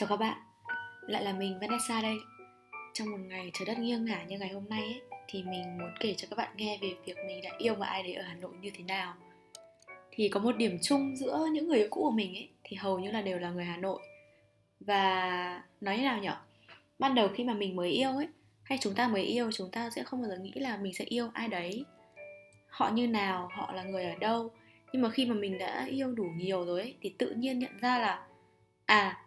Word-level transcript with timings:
Chào 0.00 0.08
các 0.08 0.16
bạn, 0.16 0.38
lại 1.06 1.24
là 1.24 1.32
mình 1.32 1.58
Vanessa 1.60 2.02
đây. 2.02 2.16
Trong 2.92 3.10
một 3.10 3.16
ngày 3.28 3.50
trời 3.54 3.66
đất 3.66 3.78
nghiêng 3.78 4.04
ngả 4.04 4.24
như 4.24 4.38
ngày 4.38 4.48
hôm 4.48 4.68
nay 4.68 4.82
ấy, 4.82 5.00
Thì 5.28 5.42
mình 5.42 5.78
muốn 5.78 5.90
kể 6.00 6.14
cho 6.14 6.28
các 6.30 6.36
bạn 6.36 6.48
nghe 6.56 6.78
về 6.82 6.94
việc 7.04 7.16
mình 7.26 7.42
đã 7.42 7.50
yêu 7.58 7.74
một 7.74 7.84
ai 7.84 8.02
đấy 8.02 8.14
ở 8.14 8.22
Hà 8.22 8.34
Nội 8.34 8.50
như 8.60 8.70
thế 8.74 8.84
nào. 8.84 9.14
Thì 10.10 10.28
có 10.28 10.40
một 10.40 10.56
điểm 10.56 10.78
chung 10.82 11.16
giữa 11.16 11.46
những 11.52 11.68
người 11.68 11.78
yêu 11.78 11.88
cũ 11.90 12.00
của 12.02 12.10
mình 12.10 12.34
ấy 12.34 12.48
Thì 12.64 12.76
hầu 12.76 12.98
như 12.98 13.10
là 13.10 13.22
đều 13.22 13.38
là 13.38 13.50
người 13.50 13.64
Hà 13.64 13.76
Nội. 13.76 14.00
Và 14.80 15.62
nói 15.80 15.96
như 15.96 16.02
nào 16.02 16.18
nhở? 16.18 16.36
Ban 16.98 17.14
đầu 17.14 17.28
khi 17.34 17.44
mà 17.44 17.54
mình 17.54 17.76
mới 17.76 17.90
yêu 17.90 18.10
ấy 18.10 18.28
Hay 18.62 18.78
chúng 18.80 18.94
ta 18.94 19.08
mới 19.08 19.22
yêu 19.22 19.52
chúng 19.52 19.70
ta 19.70 19.90
sẽ 19.90 20.02
không 20.02 20.22
bao 20.22 20.30
giờ 20.30 20.36
nghĩ 20.36 20.52
là 20.54 20.76
mình 20.76 20.94
sẽ 20.94 21.04
yêu 21.04 21.30
ai 21.32 21.48
đấy. 21.48 21.84
Họ 22.68 22.90
như 22.90 23.06
nào, 23.06 23.48
họ 23.52 23.72
là 23.72 23.82
người 23.82 24.04
ở 24.04 24.14
đâu. 24.20 24.50
Nhưng 24.92 25.02
mà 25.02 25.10
khi 25.10 25.26
mà 25.26 25.34
mình 25.34 25.58
đã 25.58 25.86
yêu 25.90 26.12
đủ 26.12 26.24
nhiều 26.36 26.64
rồi 26.64 26.80
ấy 26.80 26.94
Thì 27.00 27.14
tự 27.18 27.30
nhiên 27.30 27.58
nhận 27.58 27.78
ra 27.80 27.98
là 27.98 28.26
À 28.86 29.26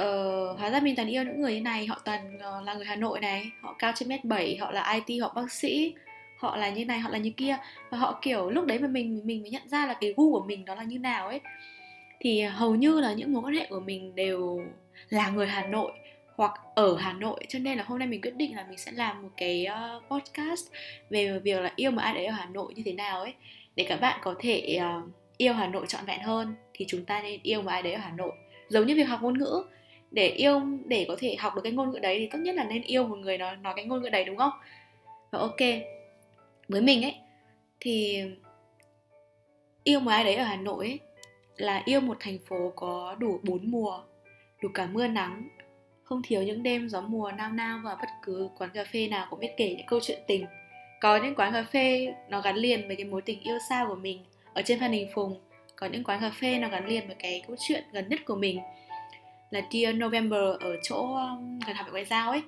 uh, 0.00 0.58
hóa 0.58 0.70
ra 0.70 0.80
mình 0.80 0.96
toàn 0.96 1.08
yêu 1.08 1.24
những 1.24 1.40
người 1.40 1.54
như 1.54 1.60
này. 1.60 1.86
Họ 1.86 2.00
toàn 2.04 2.36
uh, 2.36 2.66
là 2.66 2.74
người 2.74 2.86
Hà 2.86 2.96
Nội 2.96 3.20
này 3.20 3.50
họ 3.60 3.74
cao 3.78 3.92
trên 3.94 4.08
mét 4.08 4.24
bảy 4.24 4.56
họ 4.56 4.70
là 4.70 5.00
IT 5.06 5.22
họ 5.22 5.32
bác 5.34 5.52
sĩ 5.52 5.94
họ 6.38 6.56
là 6.56 6.70
như 6.70 6.84
này 6.84 6.98
họ 6.98 7.10
là 7.10 7.18
như 7.18 7.30
kia. 7.30 7.56
Và 7.90 7.98
họ 7.98 8.18
kiểu 8.22 8.50
lúc 8.50 8.66
đấy 8.66 8.78
mà 8.78 8.88
mình 8.88 9.20
mình 9.24 9.42
mới 9.42 9.50
nhận 9.50 9.68
ra 9.68 9.86
là 9.86 9.94
cái 9.94 10.14
gu 10.16 10.32
của 10.32 10.44
mình 10.46 10.64
đó 10.64 10.74
là 10.74 10.82
như 10.82 10.98
nào 10.98 11.28
ấy 11.28 11.40
thì 12.20 12.42
hầu 12.42 12.74
như 12.74 13.00
là 13.00 13.12
những 13.12 13.32
mối 13.32 13.42
quan 13.42 13.54
hệ 13.54 13.66
của 13.70 13.80
mình 13.80 14.14
đều 14.14 14.64
là 15.08 15.30
người 15.30 15.46
Hà 15.46 15.66
Nội 15.66 15.92
hoặc 16.36 16.60
ở 16.74 16.96
Hà 16.96 17.12
Nội. 17.12 17.40
Cho 17.48 17.58
nên 17.58 17.78
là 17.78 17.84
hôm 17.86 17.98
nay 17.98 18.08
mình 18.08 18.20
quyết 18.20 18.36
định 18.36 18.56
là 18.56 18.66
mình 18.68 18.78
sẽ 18.78 18.92
làm 18.92 19.22
một 19.22 19.28
cái 19.36 19.66
uh, 19.96 20.02
podcast 20.10 20.66
về 21.10 21.38
việc 21.38 21.60
là 21.60 21.72
yêu 21.76 21.90
một 21.90 22.02
ai 22.02 22.14
đấy 22.14 22.26
ở 22.26 22.32
Hà 22.32 22.46
Nội 22.46 22.74
như 22.74 22.82
thế 22.86 22.92
nào 22.92 23.20
ấy 23.20 23.34
để 23.76 23.86
các 23.88 24.00
bạn 24.00 24.18
có 24.22 24.34
thể 24.38 24.78
uh, 24.78 25.10
yêu 25.36 25.54
Hà 25.54 25.66
Nội 25.66 25.86
trọn 25.88 26.04
vẹn 26.06 26.20
hơn 26.20 26.54
thì 26.74 26.84
chúng 26.88 27.04
ta 27.04 27.22
nên 27.22 27.40
yêu 27.42 27.62
một 27.62 27.70
ai 27.70 27.82
đấy 27.82 27.92
ở 27.92 28.00
Hà 28.00 28.10
Nội. 28.10 28.32
Giống 28.68 28.86
như 28.86 28.94
việc 28.94 29.02
học 29.02 29.22
ngôn 29.22 29.38
ngữ 29.38 29.64
để 30.12 30.28
yêu, 30.28 30.60
để 30.86 31.04
có 31.08 31.16
thể 31.18 31.36
học 31.38 31.54
được 31.54 31.60
cái 31.64 31.72
ngôn 31.72 31.90
ngữ 31.90 31.98
đấy 31.98 32.18
thì 32.18 32.28
tốt 32.32 32.38
nhất 32.38 32.54
là 32.54 32.64
nên 32.64 32.82
yêu 32.82 33.04
một 33.04 33.16
người 33.16 33.38
nói 33.38 33.56
nói 33.56 33.72
cái 33.76 33.84
ngôn 33.84 34.02
ngữ 34.02 34.08
đấy, 34.08 34.24
đúng 34.24 34.36
không? 34.36 34.52
Và 35.30 35.38
ok, 35.38 35.60
với 36.68 36.80
mình 36.80 37.02
ấy, 37.02 37.14
thì 37.80 38.22
yêu 39.84 40.00
một 40.00 40.10
ai 40.10 40.24
đấy 40.24 40.34
ở 40.34 40.44
Hà 40.44 40.56
Nội 40.56 40.86
ấy, 40.86 40.98
là 41.56 41.82
yêu 41.84 42.00
một 42.00 42.16
thành 42.20 42.38
phố 42.38 42.72
có 42.76 43.16
đủ 43.18 43.40
bốn 43.42 43.70
mùa, 43.70 44.02
đủ 44.62 44.68
cả 44.74 44.86
mưa 44.92 45.06
nắng, 45.06 45.48
không 46.02 46.22
thiếu 46.24 46.42
những 46.42 46.62
đêm 46.62 46.88
gió 46.88 47.00
mùa 47.00 47.32
nao 47.38 47.52
nao 47.52 47.80
và 47.84 47.94
bất 47.94 48.08
cứ 48.22 48.48
quán 48.58 48.70
cà 48.74 48.84
phê 48.84 49.08
nào 49.08 49.26
cũng 49.30 49.40
biết 49.40 49.52
kể 49.56 49.74
những 49.78 49.86
câu 49.86 50.00
chuyện 50.02 50.18
tình. 50.26 50.46
Có 51.00 51.16
những 51.16 51.34
quán 51.34 51.52
cà 51.52 51.62
phê 51.62 52.14
nó 52.28 52.40
gắn 52.40 52.56
liền 52.56 52.86
với 52.86 52.96
cái 52.96 53.04
mối 53.04 53.22
tình 53.22 53.40
yêu 53.40 53.58
xa 53.68 53.84
của 53.88 53.94
mình. 53.94 54.24
Ở 54.54 54.62
trên 54.62 54.80
Phan 54.80 54.92
Đình 54.92 55.08
Phùng, 55.14 55.40
có 55.76 55.86
những 55.86 56.04
quán 56.04 56.20
cà 56.20 56.30
phê 56.40 56.58
nó 56.58 56.68
gắn 56.68 56.86
liền 56.86 57.06
với 57.06 57.16
cái 57.18 57.42
câu 57.46 57.56
chuyện 57.60 57.84
gần 57.92 58.08
nhất 58.08 58.20
của 58.24 58.34
mình 58.34 58.60
là 59.52 59.62
Dear 59.70 59.94
November 59.96 60.40
ở 60.60 60.76
chỗ 60.82 60.96
um, 60.96 61.58
gần 61.66 61.76
học 61.76 61.86
viện 61.86 61.92
ngoại 61.92 62.04
giao 62.04 62.30
ấy. 62.30 62.42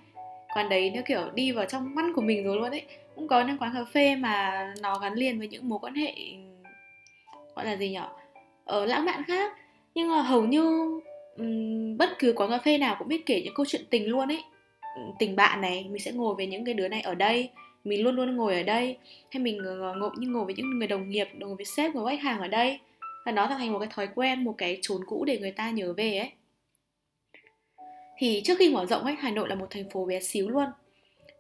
Quán 0.55 0.69
đấy 0.69 0.91
nó 0.95 1.01
kiểu 1.07 1.31
đi 1.35 1.53
vào 1.53 1.65
trong 1.65 1.95
mắt 1.95 2.05
của 2.15 2.23
mình 2.23 2.45
rồi 2.45 2.57
luôn 2.57 2.71
ấy. 2.71 2.83
Cũng 3.15 3.29
có 3.29 3.45
những 3.45 3.59
quán 3.59 3.73
cà 3.75 3.85
phê 3.85 4.17
mà 4.17 4.67
nó 4.83 4.99
gắn 4.99 5.15
liền 5.15 5.39
với 5.39 5.49
những 5.49 5.69
mối 5.69 5.79
quan 5.83 5.95
hệ 5.95 6.15
gọi 7.57 7.65
là 7.65 7.77
gì 7.77 7.91
nhở 7.91 8.09
ở 8.65 8.87
lãng 8.87 9.05
mạn 9.05 9.23
khác. 9.27 9.53
Nhưng 9.95 10.09
mà 10.09 10.23
hầu 10.23 10.45
như 10.45 10.63
um, 11.37 11.97
bất 11.97 12.11
cứ 12.19 12.33
quán 12.37 12.51
cà 12.51 12.59
phê 12.59 12.79
nào 12.79 12.97
cũng 12.99 13.09
biết 13.09 13.27
kể 13.27 13.43
những 13.45 13.55
câu 13.55 13.67
chuyện 13.69 13.85
tình 13.91 14.09
luôn 14.09 14.29
ấy. 14.29 14.43
Ừ, 14.97 15.03
tình 15.19 15.37
bạn 15.37 15.61
này 15.61 15.87
mình 15.91 16.03
sẽ 16.03 16.13
ngồi 16.13 16.35
với 16.35 16.47
những 16.47 16.65
cái 16.65 16.75
đứa 16.75 16.89
này 16.89 17.01
ở 17.01 17.15
đây 17.15 17.51
mình 17.85 18.03
luôn 18.03 18.15
luôn 18.15 18.37
ngồi 18.37 18.55
ở 18.55 18.63
đây. 18.63 18.97
Hay 19.31 19.43
mình 19.43 19.59
ờ, 19.65 19.95
ngồi 19.95 20.11
như 20.17 20.29
ngồi 20.29 20.45
với 20.45 20.55
những 20.55 20.79
người 20.79 20.89
đồng 20.89 21.11
nghiệp 21.11 21.29
ngồi 21.33 21.55
với 21.57 21.65
sếp 21.65 21.95
ngồi 21.95 22.05
với 22.05 22.17
khách 22.17 22.23
hàng 22.23 22.41
ở 22.41 22.49
đây. 22.49 22.79
Và 23.27 23.33
nó 23.33 23.47
thành 23.47 23.73
một 23.73 23.79
cái 23.79 23.89
thói 23.93 24.09
quen 24.15 24.45
một 24.45 24.55
cái 24.59 24.79
chốn 24.83 25.01
cũ 25.07 25.25
để 25.25 25.39
người 25.39 25.53
ta 25.53 25.71
nhớ 25.71 25.93
về 25.93 26.19
ấy 26.19 26.31
thì 28.19 28.43
trước 28.45 28.59
khi 28.59 28.69
mở 28.69 28.87
rộng 28.87 29.05
ấy 29.05 29.15
Hà 29.19 29.31
Nội 29.31 29.49
là 29.49 29.55
một 29.55 29.67
thành 29.71 29.91
phố 29.91 30.05
bé 30.05 30.21
xíu 30.21 30.49
luôn. 30.49 30.67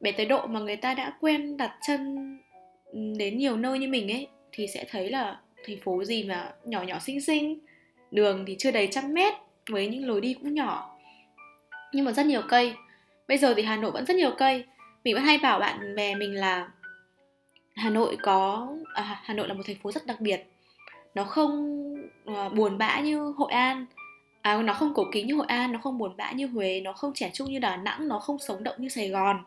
Bé 0.01 0.13
tới 0.13 0.27
độ 0.27 0.47
mà 0.47 0.61
người 0.61 0.77
ta 0.77 0.95
đã 0.95 1.13
quen 1.21 1.57
đặt 1.57 1.73
chân 1.87 2.17
đến 3.19 3.39
nhiều 3.39 3.57
nơi 3.57 3.79
như 3.79 3.89
mình 3.89 4.13
ấy 4.13 4.29
thì 4.53 4.67
sẽ 4.67 4.85
thấy 4.91 5.11
là 5.11 5.41
thành 5.67 5.77
phố 5.85 6.05
gì 6.05 6.25
mà 6.25 6.53
nhỏ 6.65 6.83
nhỏ 6.83 6.99
xinh 6.99 7.21
xinh 7.21 7.59
đường 8.11 8.45
thì 8.47 8.57
chưa 8.59 8.71
đầy 8.71 8.89
trăm 8.93 9.15
mét 9.15 9.35
với 9.71 9.89
những 9.89 10.09
lối 10.09 10.21
đi 10.21 10.35
cũng 10.35 10.55
nhỏ. 10.55 10.97
Nhưng 11.93 12.05
mà 12.05 12.13
rất 12.13 12.27
nhiều 12.27 12.43
cây. 12.49 12.75
Bây 13.29 13.39
giờ 13.39 13.55
thì 13.55 13.63
Hà 13.63 13.77
Nội 13.77 13.91
vẫn 13.91 14.07
rất 14.07 14.17
nhiều 14.17 14.31
cây. 14.39 14.65
Mình 15.05 15.15
vẫn 15.15 15.25
hay 15.25 15.39
bảo 15.39 15.59
bạn 15.59 15.95
bè 15.97 16.15
mình 16.15 16.35
là 16.35 16.69
Hà 17.77 17.91
Nội 17.91 18.17
có 18.23 18.69
à, 18.95 19.21
Hà 19.23 19.35
Nội 19.35 19.49
là 19.49 19.55
một 19.55 19.63
thành 19.67 19.77
phố 19.83 19.93
rất 19.93 20.07
đặc 20.07 20.21
biệt. 20.21 20.43
Nó 21.15 21.25
không 21.25 21.85
uh, 22.31 22.53
buồn 22.53 22.79
bã 22.79 23.01
như 23.01 23.33
Hội 23.37 23.53
An 23.53 23.87
à, 24.45 24.63
nó 24.63 24.73
không 24.73 24.95
cổ 24.95 25.05
kính 25.13 25.27
như 25.27 25.35
hội 25.35 25.47
an 25.47 25.73
nó 25.73 25.79
không 25.79 25.99
buồn 25.99 26.17
bã 26.17 26.33
như 26.33 26.47
huế 26.47 26.81
nó 26.81 26.93
không 26.93 27.13
trẻ 27.15 27.31
trung 27.35 27.51
như 27.51 27.59
đà 27.59 27.77
nẵng 27.77 28.09
nó 28.09 28.19
không 28.19 28.39
sống 28.39 28.65
động 28.65 28.77
như 28.79 28.89
sài 28.89 29.09
gòn. 29.09 29.45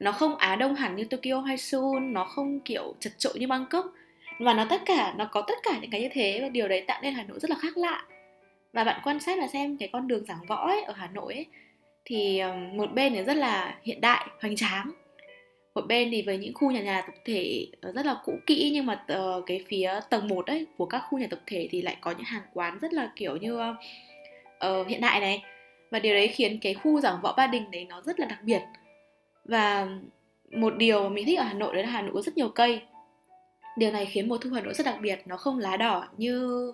Nó 0.00 0.12
không 0.12 0.36
á 0.36 0.56
đông 0.56 0.74
hẳn 0.74 0.96
như 0.96 1.04
tokyo 1.04 1.40
hay 1.40 1.56
seoul 1.56 2.02
nó 2.02 2.24
không 2.24 2.60
kiểu 2.60 2.94
chật 3.00 3.12
trội 3.18 3.38
như 3.38 3.46
bangkok. 3.46 3.86
Và 4.38 4.54
nó 4.54 4.66
tất 4.70 4.82
cả 4.86 5.14
nó 5.16 5.24
có 5.32 5.42
tất 5.48 5.54
cả 5.62 5.78
những 5.80 5.90
cái 5.90 6.00
như 6.00 6.08
thế 6.12 6.38
và 6.42 6.48
điều 6.48 6.68
đấy 6.68 6.84
tạo 6.86 7.00
nên 7.02 7.14
hà 7.14 7.22
nội 7.22 7.40
rất 7.40 7.50
là 7.50 7.56
khác 7.60 7.76
lạ. 7.76 8.04
Và 8.72 8.84
bạn 8.84 9.00
quan 9.04 9.20
sát 9.20 9.38
và 9.40 9.46
xem 9.46 9.76
cái 9.76 9.88
con 9.92 10.08
đường 10.08 10.24
giảng 10.24 10.46
võ 10.48 10.66
ấy, 10.66 10.82
ở 10.82 10.92
hà 10.96 11.06
nội 11.06 11.34
ấy, 11.34 11.46
thì 12.04 12.38
ờ, 12.38 12.54
một 12.72 12.92
bên 12.92 13.14
thì 13.14 13.22
rất 13.22 13.36
là 13.36 13.78
hiện 13.82 14.00
đại 14.00 14.26
hoành 14.40 14.56
tráng. 14.56 14.92
Một 15.74 15.86
bên 15.86 16.10
thì 16.10 16.22
với 16.22 16.38
những 16.38 16.54
khu 16.54 16.70
nhà 16.70 16.80
nhà 16.80 17.00
tập 17.00 17.14
thể 17.24 17.66
ờ, 17.80 17.92
rất 17.92 18.06
là 18.06 18.16
cũ 18.24 18.32
kỹ 18.46 18.70
nhưng 18.74 18.86
mà 18.86 19.04
ờ, 19.08 19.42
cái 19.46 19.64
phía 19.68 20.00
tầng 20.10 20.28
1 20.28 20.46
ấy 20.46 20.66
của 20.76 20.86
các 20.86 21.02
khu 21.08 21.18
nhà 21.18 21.26
tập 21.30 21.40
thể 21.46 21.68
thì 21.70 21.82
lại 21.82 21.96
có 22.00 22.10
những 22.10 22.24
hàng 22.24 22.42
quán 22.54 22.78
rất 22.78 22.92
là 22.92 23.12
kiểu 23.16 23.36
như 23.36 23.58
uh, 24.66 24.86
hiện 24.86 25.00
đại 25.00 25.20
này. 25.20 25.44
Và 25.90 25.98
điều 25.98 26.14
đấy 26.14 26.28
khiến 26.28 26.58
cái 26.62 26.74
khu 26.74 27.00
giảng 27.00 27.20
võ 27.22 27.34
Ba 27.36 27.46
Đình 27.46 27.70
đấy 27.70 27.86
nó 27.88 28.02
rất 28.04 28.20
là 28.20 28.26
đặc 28.26 28.38
biệt. 28.42 28.62
Và 29.44 29.88
một 30.50 30.76
điều 30.76 31.02
mà 31.02 31.08
mình 31.08 31.26
thích 31.26 31.38
ở 31.38 31.44
Hà 31.44 31.52
Nội 31.52 31.74
đấy 31.74 31.82
là 31.82 31.90
Hà 31.90 32.02
Nội 32.02 32.10
có 32.14 32.22
rất 32.22 32.36
nhiều 32.36 32.48
cây. 32.48 32.80
Điều 33.76 33.92
này 33.92 34.06
khiến 34.06 34.28
mùa 34.28 34.38
thu 34.38 34.50
Hà 34.54 34.60
Nội 34.60 34.74
rất 34.74 34.86
đặc 34.86 34.96
biệt. 35.00 35.20
Nó 35.26 35.36
không 35.36 35.58
lá 35.58 35.76
đỏ 35.76 36.04
như 36.16 36.72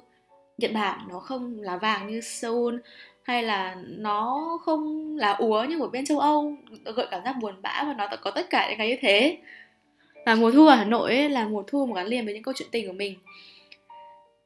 Nhật 0.59 0.73
Bản 0.75 1.00
nó 1.09 1.19
không 1.19 1.61
lá 1.61 1.77
vàng 1.77 2.06
như 2.06 2.21
Seoul 2.21 2.77
hay 3.23 3.43
là 3.43 3.77
nó 3.81 4.49
không 4.65 5.17
lá 5.17 5.33
úa 5.33 5.65
như 5.65 5.81
ở 5.81 5.89
bên 5.89 6.06
châu 6.06 6.19
Âu. 6.19 6.55
Gợi 6.84 7.06
cảm 7.11 7.25
giác 7.25 7.37
buồn 7.41 7.55
bã 7.62 7.84
và 7.87 7.94
nó 7.99 8.09
có 8.23 8.31
tất 8.31 8.50
cả 8.50 8.69
những 8.69 8.78
cái 8.78 8.89
như 8.89 8.97
thế. 9.00 9.39
Và 10.27 10.34
mùa 10.34 10.50
thu 10.50 10.67
ở 10.67 10.75
Hà 10.75 10.84
Nội 10.84 11.11
ấy 11.11 11.28
là 11.28 11.49
mùa 11.49 11.62
thu 11.67 11.87
mà 11.87 11.94
gắn 11.94 12.06
liền 12.06 12.25
với 12.25 12.34
những 12.34 12.43
câu 12.43 12.55
chuyện 12.56 12.69
tình 12.71 12.87
của 12.87 12.93
mình 12.93 13.19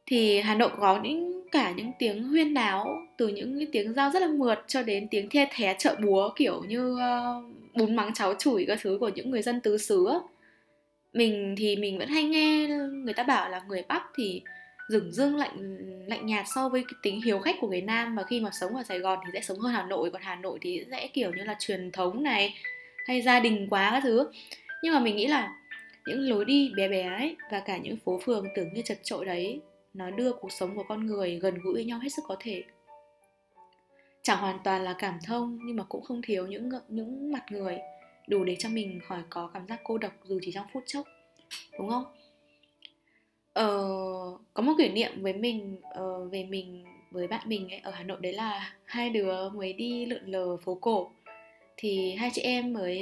thì 0.08 0.40
Hà 0.40 0.54
Nội 0.54 0.70
có 0.80 1.00
những 1.02 1.48
cả 1.50 1.72
những 1.76 1.92
tiếng 1.98 2.24
huyên 2.24 2.54
náo 2.54 2.86
từ 3.16 3.28
những 3.28 3.58
cái 3.58 3.66
tiếng 3.72 3.94
dao 3.94 4.10
rất 4.10 4.22
là 4.22 4.28
mượt 4.28 4.58
cho 4.66 4.82
đến 4.82 5.08
tiếng 5.10 5.28
the 5.28 5.48
thé 5.52 5.76
chợ 5.78 5.96
búa 6.02 6.30
kiểu 6.36 6.62
như 6.68 6.92
uh, 6.92 7.44
bún 7.74 7.96
mắng 7.96 8.14
cháo 8.14 8.34
chửi 8.34 8.64
các 8.68 8.78
thứ 8.82 8.96
của 9.00 9.08
những 9.08 9.30
người 9.30 9.42
dân 9.42 9.60
tứ 9.60 9.78
xứ 9.78 10.08
mình 11.12 11.54
thì 11.58 11.76
mình 11.76 11.98
vẫn 11.98 12.08
hay 12.08 12.24
nghe 12.24 12.66
người 13.04 13.14
ta 13.14 13.22
bảo 13.22 13.50
là 13.50 13.62
người 13.68 13.82
Bắc 13.88 14.02
thì 14.16 14.42
rừng 14.88 15.12
dương 15.12 15.36
lạnh 15.36 15.76
lạnh 16.06 16.26
nhạt 16.26 16.44
so 16.54 16.68
với 16.68 16.82
cái 16.82 16.94
tính 17.02 17.20
hiếu 17.22 17.38
khách 17.38 17.56
của 17.60 17.68
người 17.68 17.80
Nam 17.80 18.16
và 18.16 18.22
khi 18.22 18.40
mà 18.40 18.50
sống 18.52 18.76
ở 18.76 18.82
Sài 18.82 18.98
Gòn 18.98 19.18
thì 19.24 19.30
sẽ 19.32 19.40
sống 19.40 19.58
hơn 19.58 19.72
Hà 19.72 19.86
Nội 19.86 20.10
còn 20.10 20.22
Hà 20.22 20.34
Nội 20.34 20.58
thì 20.62 20.84
sẽ 20.90 21.08
kiểu 21.12 21.30
như 21.30 21.44
là 21.44 21.56
truyền 21.58 21.92
thống 21.92 22.22
này 22.22 22.54
hay 23.06 23.22
gia 23.22 23.40
đình 23.40 23.66
quá 23.70 23.90
các 23.90 24.00
thứ. 24.00 24.30
Nhưng 24.82 24.94
mà 24.94 25.00
mình 25.00 25.16
nghĩ 25.16 25.26
là 25.26 25.52
những 26.06 26.20
lối 26.20 26.44
đi 26.44 26.72
bé 26.76 26.88
bé 26.88 27.02
ấy 27.02 27.36
và 27.50 27.60
cả 27.60 27.76
những 27.76 27.96
phố 27.96 28.20
phường 28.24 28.46
tưởng 28.54 28.74
như 28.74 28.82
chật 28.84 28.98
trội 29.02 29.24
đấy 29.24 29.60
nó 29.98 30.10
đưa 30.10 30.32
cuộc 30.32 30.52
sống 30.52 30.76
của 30.76 30.84
con 30.88 31.06
người 31.06 31.38
gần 31.38 31.58
gũi 31.62 31.74
với 31.74 31.84
nhau 31.84 31.98
hết 31.98 32.08
sức 32.08 32.22
có 32.28 32.36
thể. 32.40 32.64
Chẳng 34.22 34.38
hoàn 34.38 34.58
toàn 34.64 34.82
là 34.82 34.94
cảm 34.98 35.18
thông 35.26 35.58
nhưng 35.64 35.76
mà 35.76 35.84
cũng 35.88 36.02
không 36.02 36.22
thiếu 36.22 36.46
những 36.46 36.70
những 36.88 37.32
mặt 37.32 37.44
người 37.50 37.78
đủ 38.28 38.44
để 38.44 38.56
cho 38.58 38.68
mình 38.68 39.00
khỏi 39.08 39.22
có 39.30 39.50
cảm 39.54 39.66
giác 39.66 39.80
cô 39.84 39.98
độc 39.98 40.12
dù 40.24 40.38
chỉ 40.42 40.52
trong 40.52 40.66
phút 40.72 40.82
chốc 40.86 41.06
đúng 41.78 41.88
không? 41.88 42.04
Ờ, 43.52 43.78
có 44.54 44.62
một 44.62 44.72
kỷ 44.78 44.88
niệm 44.88 45.22
với 45.22 45.32
mình 45.32 45.80
uh, 46.00 46.32
về 46.32 46.44
mình 46.44 46.84
với 47.10 47.26
bạn 47.26 47.48
mình 47.48 47.68
ấy, 47.68 47.78
ở 47.78 47.90
Hà 47.90 48.02
Nội 48.02 48.18
đấy 48.20 48.32
là 48.32 48.74
hai 48.84 49.10
đứa 49.10 49.48
mới 49.48 49.72
đi 49.72 50.06
lượn 50.06 50.26
lờ 50.26 50.56
phố 50.56 50.74
cổ 50.74 51.10
thì 51.80 52.14
hai 52.18 52.30
chị 52.34 52.42
em 52.42 52.72
mới 52.72 52.98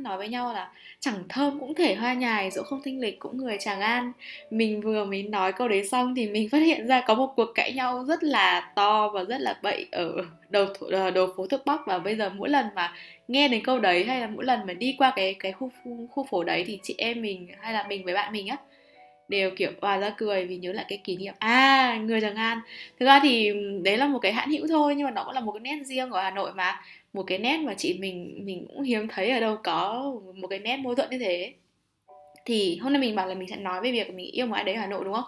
nói 0.00 0.18
với 0.18 0.28
nhau 0.28 0.52
là 0.52 0.70
chẳng 1.00 1.14
thơm 1.28 1.60
cũng 1.60 1.74
thể 1.74 1.94
hoa 1.94 2.14
nhài 2.14 2.50
dẫu 2.50 2.64
không 2.64 2.80
thanh 2.84 3.00
lịch 3.00 3.18
cũng 3.18 3.36
người 3.36 3.56
tràng 3.60 3.80
an. 3.80 4.12
Mình 4.50 4.80
vừa 4.80 5.04
mới 5.04 5.22
nói 5.22 5.52
câu 5.52 5.68
đấy 5.68 5.84
xong 5.88 6.14
thì 6.14 6.28
mình 6.28 6.48
phát 6.52 6.58
hiện 6.58 6.86
ra 6.86 7.02
có 7.06 7.14
một 7.14 7.32
cuộc 7.36 7.52
cãi 7.54 7.72
nhau 7.72 8.04
rất 8.04 8.22
là 8.24 8.72
to 8.76 9.08
và 9.14 9.24
rất 9.24 9.40
là 9.40 9.58
bậy 9.62 9.86
ở 9.92 10.12
đầu 10.48 10.66
thủ, 10.78 10.86
ờ, 10.92 11.10
đầu 11.10 11.28
phố 11.36 11.46
Thượng 11.46 11.62
bắc. 11.66 11.80
Và 11.86 11.98
bây 11.98 12.16
giờ 12.16 12.30
mỗi 12.30 12.48
lần 12.48 12.66
mà 12.74 12.94
nghe 13.28 13.48
đến 13.48 13.64
câu 13.64 13.78
đấy 13.78 14.04
hay 14.04 14.20
là 14.20 14.26
mỗi 14.26 14.44
lần 14.44 14.60
mà 14.66 14.72
đi 14.74 14.94
qua 14.98 15.12
cái 15.16 15.34
cái 15.38 15.52
khu 15.52 15.70
khu 16.10 16.26
phố 16.30 16.44
đấy 16.44 16.64
thì 16.66 16.78
chị 16.82 16.94
em 16.98 17.22
mình 17.22 17.48
hay 17.60 17.72
là 17.72 17.86
mình 17.88 18.04
với 18.04 18.14
bạn 18.14 18.32
mình 18.32 18.46
á 18.46 18.56
đều 19.30 19.50
kiểu 19.56 19.70
hòa 19.80 19.98
ra 19.98 20.14
cười 20.16 20.46
vì 20.46 20.56
nhớ 20.56 20.72
lại 20.72 20.84
cái 20.88 20.98
kỷ 21.04 21.16
niệm. 21.16 21.34
À 21.38 22.00
người 22.04 22.20
tràng 22.20 22.36
an. 22.36 22.60
Thực 23.00 23.06
ra 23.06 23.20
thì 23.22 23.52
đấy 23.82 23.96
là 23.98 24.06
một 24.06 24.18
cái 24.18 24.32
hãn 24.32 24.50
hữu 24.50 24.68
thôi 24.68 24.94
nhưng 24.94 25.04
mà 25.04 25.10
nó 25.10 25.24
cũng 25.24 25.34
là 25.34 25.40
một 25.40 25.52
cái 25.52 25.60
nét 25.60 25.84
riêng 25.84 26.10
của 26.10 26.18
hà 26.18 26.30
nội 26.30 26.52
mà. 26.54 26.82
Một 27.12 27.22
cái 27.22 27.38
nét 27.38 27.56
mà 27.56 27.74
chị 27.74 27.98
mình 27.98 28.40
mình 28.44 28.66
cũng 28.68 28.82
hiếm 28.82 29.08
thấy 29.08 29.30
ở 29.30 29.40
đâu 29.40 29.56
có 29.64 30.12
một 30.34 30.48
cái 30.48 30.58
nét 30.58 30.76
mâu 30.76 30.94
thuẫn 30.94 31.10
như 31.10 31.18
thế. 31.18 31.54
Thì 32.44 32.76
hôm 32.76 32.92
nay 32.92 33.00
mình 33.00 33.16
bảo 33.16 33.26
là 33.26 33.34
mình 33.34 33.48
sẽ 33.48 33.56
nói 33.56 33.80
về 33.80 33.92
việc 33.92 34.14
mình 34.14 34.30
yêu 34.30 34.46
một 34.46 34.54
ai 34.54 34.64
đấy 34.64 34.74
ở 34.74 34.80
Hà 34.80 34.86
Nội 34.86 35.04
đúng 35.04 35.14
không? 35.14 35.24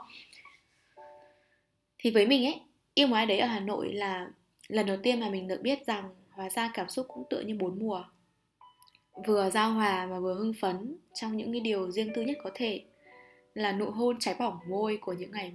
Thì 1.99 2.11
với 2.11 2.27
mình 2.27 2.47
ấy, 2.47 2.61
yêu 2.95 3.07
một 3.07 3.17
ai 3.17 3.27
đấy 3.27 3.39
ở 3.39 3.47
Hà 3.47 3.61
Nội 3.61 3.93
là 3.93 4.27
lần 4.69 4.87
đầu 4.87 4.97
tiên 5.03 5.21
mà 5.21 5.31
mình 5.31 5.49
được 5.49 5.61
biết 5.63 5.87
rằng 5.87 6.05
hóa 6.31 6.51
ra 6.51 6.71
cảm 6.75 6.89
xúc 6.89 7.07
cũng 7.09 7.25
tựa 7.31 7.41
như 7.41 7.57
bốn 7.59 7.79
mùa. 7.79 8.05
Vừa 9.27 9.51
giao 9.51 9.73
hòa 9.73 10.07
mà 10.11 10.21
vừa 10.21 10.35
hưng 10.35 10.53
phấn 10.61 10.97
trong 11.15 11.37
những 11.37 11.53
cái 11.53 11.61
điều 11.61 11.91
riêng 11.91 12.11
tư 12.15 12.23
nhất 12.23 12.39
có 12.43 12.51
thể 12.55 12.81
là 13.55 13.73
nụ 13.73 13.91
hôn 13.91 14.17
cháy 14.21 14.35
bỏng 14.39 14.59
môi 14.69 14.99
của 15.01 15.13
những 15.13 15.31
ngày 15.31 15.53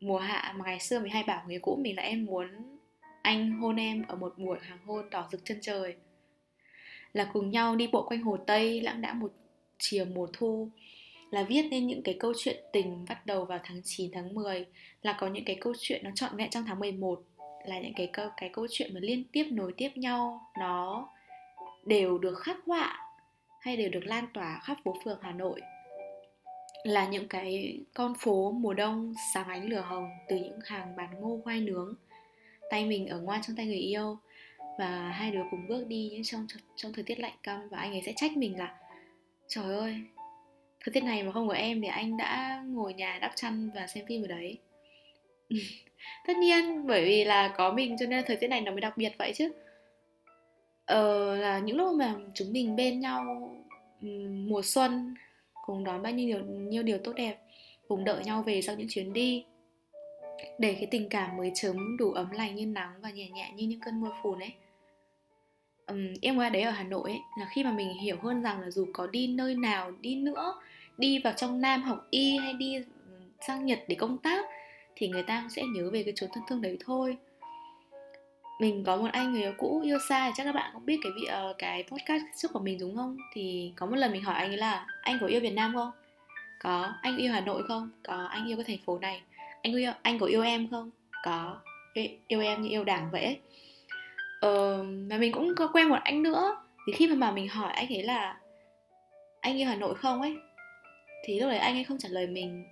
mùa 0.00 0.18
hạ 0.18 0.54
mà 0.56 0.64
ngày 0.64 0.80
xưa 0.80 1.00
mình 1.00 1.12
hay 1.12 1.22
bảo 1.22 1.42
người 1.46 1.58
cũ 1.58 1.78
mình 1.82 1.96
là 1.96 2.02
em 2.02 2.24
muốn 2.24 2.78
anh 3.22 3.52
hôn 3.52 3.76
em 3.76 4.04
ở 4.08 4.16
một 4.16 4.34
buổi 4.38 4.58
hoàng 4.66 4.78
hôn 4.86 5.10
đỏ 5.10 5.28
rực 5.32 5.44
chân 5.44 5.58
trời. 5.62 5.96
Là 7.12 7.30
cùng 7.32 7.50
nhau 7.50 7.76
đi 7.76 7.86
bộ 7.86 8.02
quanh 8.08 8.22
hồ 8.22 8.36
Tây, 8.46 8.80
lãng 8.80 9.00
đã 9.00 9.12
một 9.12 9.32
chiều 9.78 10.04
mùa 10.04 10.26
thu. 10.32 10.70
Là 11.30 11.42
viết 11.42 11.62
nên 11.70 11.86
những 11.86 12.02
cái 12.02 12.16
câu 12.20 12.32
chuyện 12.38 12.56
tình 12.72 13.04
bắt 13.08 13.26
đầu 13.26 13.44
vào 13.44 13.58
tháng 13.64 13.80
9 13.84 14.10
tháng 14.12 14.34
10 14.34 14.66
là 15.02 15.16
có 15.20 15.26
những 15.26 15.44
cái 15.44 15.58
câu 15.60 15.72
chuyện 15.78 16.04
nó 16.04 16.10
trọn 16.14 16.36
vẹn 16.36 16.50
trong 16.50 16.64
tháng 16.66 16.78
11 16.78 17.22
là 17.64 17.80
những 17.80 17.92
cái 17.96 18.10
câu 18.12 18.28
cái 18.36 18.50
câu 18.52 18.66
chuyện 18.70 18.94
mà 18.94 19.00
liên 19.00 19.24
tiếp 19.32 19.44
nối 19.50 19.72
tiếp 19.76 19.90
nhau, 19.94 20.50
nó 20.58 21.08
đều 21.86 22.18
được 22.18 22.38
khắc 22.38 22.56
họa 22.66 22.98
hay 23.60 23.76
đều 23.76 23.88
được 23.88 24.04
lan 24.04 24.26
tỏa 24.34 24.60
khắp 24.64 24.76
phố 24.84 24.96
phường 25.04 25.18
Hà 25.22 25.32
Nội 25.32 25.60
là 26.88 27.08
những 27.08 27.28
cái 27.28 27.78
con 27.94 28.14
phố 28.18 28.52
mùa 28.52 28.74
đông 28.74 29.14
sáng 29.34 29.48
ánh 29.48 29.68
lửa 29.68 29.80
hồng 29.80 30.08
từ 30.28 30.36
những 30.36 30.58
hàng 30.64 30.96
bán 30.96 31.20
ngô 31.20 31.40
khoai 31.44 31.60
nướng. 31.60 31.94
Tay 32.70 32.86
mình 32.86 33.06
ở 33.06 33.20
ngoan 33.20 33.40
trong 33.42 33.56
tay 33.56 33.66
người 33.66 33.76
yêu 33.76 34.18
và 34.78 35.10
hai 35.10 35.30
đứa 35.30 35.42
cùng 35.50 35.68
bước 35.68 35.86
đi 35.86 36.10
những 36.12 36.24
trong 36.24 36.46
trong 36.76 36.92
thời 36.92 37.04
tiết 37.04 37.20
lạnh 37.20 37.36
căm 37.42 37.68
và 37.68 37.78
anh 37.78 37.92
ấy 37.92 38.02
sẽ 38.06 38.12
trách 38.16 38.36
mình 38.36 38.58
là 38.58 38.74
trời 39.48 39.76
ơi 39.76 39.96
thời 40.80 40.92
tiết 40.92 41.04
này 41.04 41.22
mà 41.22 41.32
không 41.32 41.48
có 41.48 41.54
em 41.54 41.82
thì 41.82 41.88
anh 41.88 42.16
đã 42.16 42.62
ngồi 42.66 42.94
nhà 42.94 43.18
đắp 43.20 43.32
chăn 43.34 43.70
và 43.74 43.86
xem 43.86 44.06
phim 44.06 44.24
ở 44.24 44.26
đấy. 44.26 44.58
Tất 46.26 46.36
nhiên 46.36 46.86
bởi 46.86 47.04
vì 47.04 47.24
là 47.24 47.54
có 47.56 47.72
mình 47.72 47.96
cho 48.00 48.06
nên 48.06 48.24
thời 48.26 48.36
tiết 48.36 48.48
này 48.48 48.60
nó 48.60 48.72
mới 48.72 48.80
đặc 48.80 48.96
biệt 48.96 49.12
vậy 49.18 49.32
chứ. 49.34 49.52
Ờ, 50.86 51.36
là 51.36 51.58
những 51.58 51.76
lúc 51.76 51.94
mà 51.94 52.14
chúng 52.34 52.52
mình 52.52 52.76
bên 52.76 53.00
nhau 53.00 53.50
mùa 54.48 54.62
xuân 54.62 55.14
cùng 55.68 55.84
đón 55.84 56.02
bao 56.02 56.12
nhiêu 56.12 56.26
điều, 56.26 56.44
nhiêu 56.44 56.82
điều 56.82 56.98
tốt 56.98 57.12
đẹp 57.16 57.38
cùng 57.88 58.04
đợi 58.04 58.24
nhau 58.24 58.42
về 58.42 58.62
sau 58.62 58.76
những 58.76 58.88
chuyến 58.90 59.12
đi. 59.12 59.44
Để 60.58 60.74
cái 60.74 60.86
tình 60.90 61.08
cảm 61.08 61.36
mới 61.36 61.52
chấm 61.54 61.96
đủ 61.96 62.12
ấm 62.12 62.30
lành 62.30 62.54
như 62.54 62.66
nắng 62.66 62.92
và 63.00 63.10
nhẹ 63.10 63.30
nhẹ 63.30 63.52
như 63.56 63.66
những 63.66 63.80
cơn 63.80 64.00
mưa 64.00 64.10
phùn 64.22 64.38
ấy. 64.38 64.52
Um, 65.86 66.14
em 66.22 66.36
qua 66.36 66.48
đấy 66.48 66.62
ở 66.62 66.70
Hà 66.70 66.84
Nội 66.84 67.10
ấy 67.10 67.18
là 67.40 67.46
khi 67.50 67.64
mà 67.64 67.72
mình 67.72 67.98
hiểu 68.02 68.16
hơn 68.22 68.42
rằng 68.42 68.60
là 68.60 68.70
dù 68.70 68.86
có 68.92 69.06
đi 69.06 69.26
nơi 69.26 69.54
nào 69.54 69.92
đi 70.00 70.14
nữa 70.14 70.54
đi 70.98 71.18
vào 71.18 71.32
trong 71.36 71.60
Nam 71.60 71.82
học 71.82 72.06
y 72.10 72.36
hay 72.36 72.52
đi 72.52 72.76
sang 73.46 73.66
Nhật 73.66 73.84
để 73.88 73.94
công 73.94 74.18
tác 74.18 74.46
thì 74.96 75.08
người 75.08 75.22
ta 75.22 75.40
cũng 75.40 75.50
sẽ 75.50 75.62
nhớ 75.74 75.90
về 75.90 76.02
cái 76.02 76.12
chốn 76.16 76.30
thân 76.34 76.44
thương 76.48 76.62
đấy 76.62 76.76
thôi 76.84 77.16
mình 78.58 78.84
có 78.84 78.96
một 78.96 79.08
anh 79.12 79.32
người 79.32 79.42
yêu 79.42 79.52
cũ 79.58 79.80
yêu 79.84 79.98
xa 80.08 80.32
chắc 80.36 80.44
các 80.44 80.54
bạn 80.54 80.70
cũng 80.74 80.86
biết 80.86 80.98
cái 81.02 81.12
vị 81.16 81.28
uh, 81.50 81.58
cái 81.58 81.84
podcast 81.88 82.22
trước 82.36 82.48
của 82.52 82.60
mình 82.60 82.78
đúng 82.80 82.96
không? 82.96 83.16
Thì 83.34 83.72
có 83.76 83.86
một 83.86 83.96
lần 83.96 84.12
mình 84.12 84.22
hỏi 84.22 84.34
anh 84.34 84.50
ấy 84.50 84.56
là 84.56 84.86
anh 85.02 85.18
có 85.20 85.26
yêu 85.26 85.40
Việt 85.40 85.50
Nam 85.50 85.74
không? 85.74 85.90
Có. 86.62 86.92
Anh 87.02 87.16
yêu 87.16 87.32
Hà 87.32 87.40
Nội 87.40 87.62
không? 87.68 87.90
Có. 88.02 88.26
Anh 88.30 88.48
yêu 88.48 88.56
cái 88.56 88.64
thành 88.64 88.84
phố 88.86 88.98
này. 88.98 89.22
Anh 89.62 89.76
yêu 89.76 89.92
anh 90.02 90.18
có 90.18 90.26
yêu 90.26 90.42
em 90.42 90.68
không? 90.70 90.90
Có. 91.24 91.60
Yêu 92.28 92.40
em 92.40 92.62
như 92.62 92.68
yêu 92.68 92.84
đảng 92.84 93.08
vậy 93.12 93.24
ấy. 93.24 93.40
Ờ, 94.40 94.82
mà 94.82 95.18
mình 95.18 95.32
cũng 95.32 95.54
có 95.56 95.68
quen 95.72 95.88
một 95.88 95.98
anh 96.04 96.22
nữa. 96.22 96.56
Thì 96.86 96.92
khi 96.92 97.06
mà 97.06 97.14
mà 97.14 97.30
mình 97.30 97.48
hỏi 97.48 97.72
anh 97.72 97.88
ấy 97.88 98.02
là 98.02 98.38
anh 99.40 99.58
yêu 99.58 99.68
Hà 99.68 99.74
Nội 99.74 99.94
không? 99.94 100.20
ấy. 100.20 100.36
Thì 101.24 101.40
lúc 101.40 101.50
đấy 101.50 101.58
anh 101.58 101.74
ấy 101.74 101.84
không 101.84 101.98
trả 101.98 102.08
lời 102.08 102.26
mình. 102.26 102.64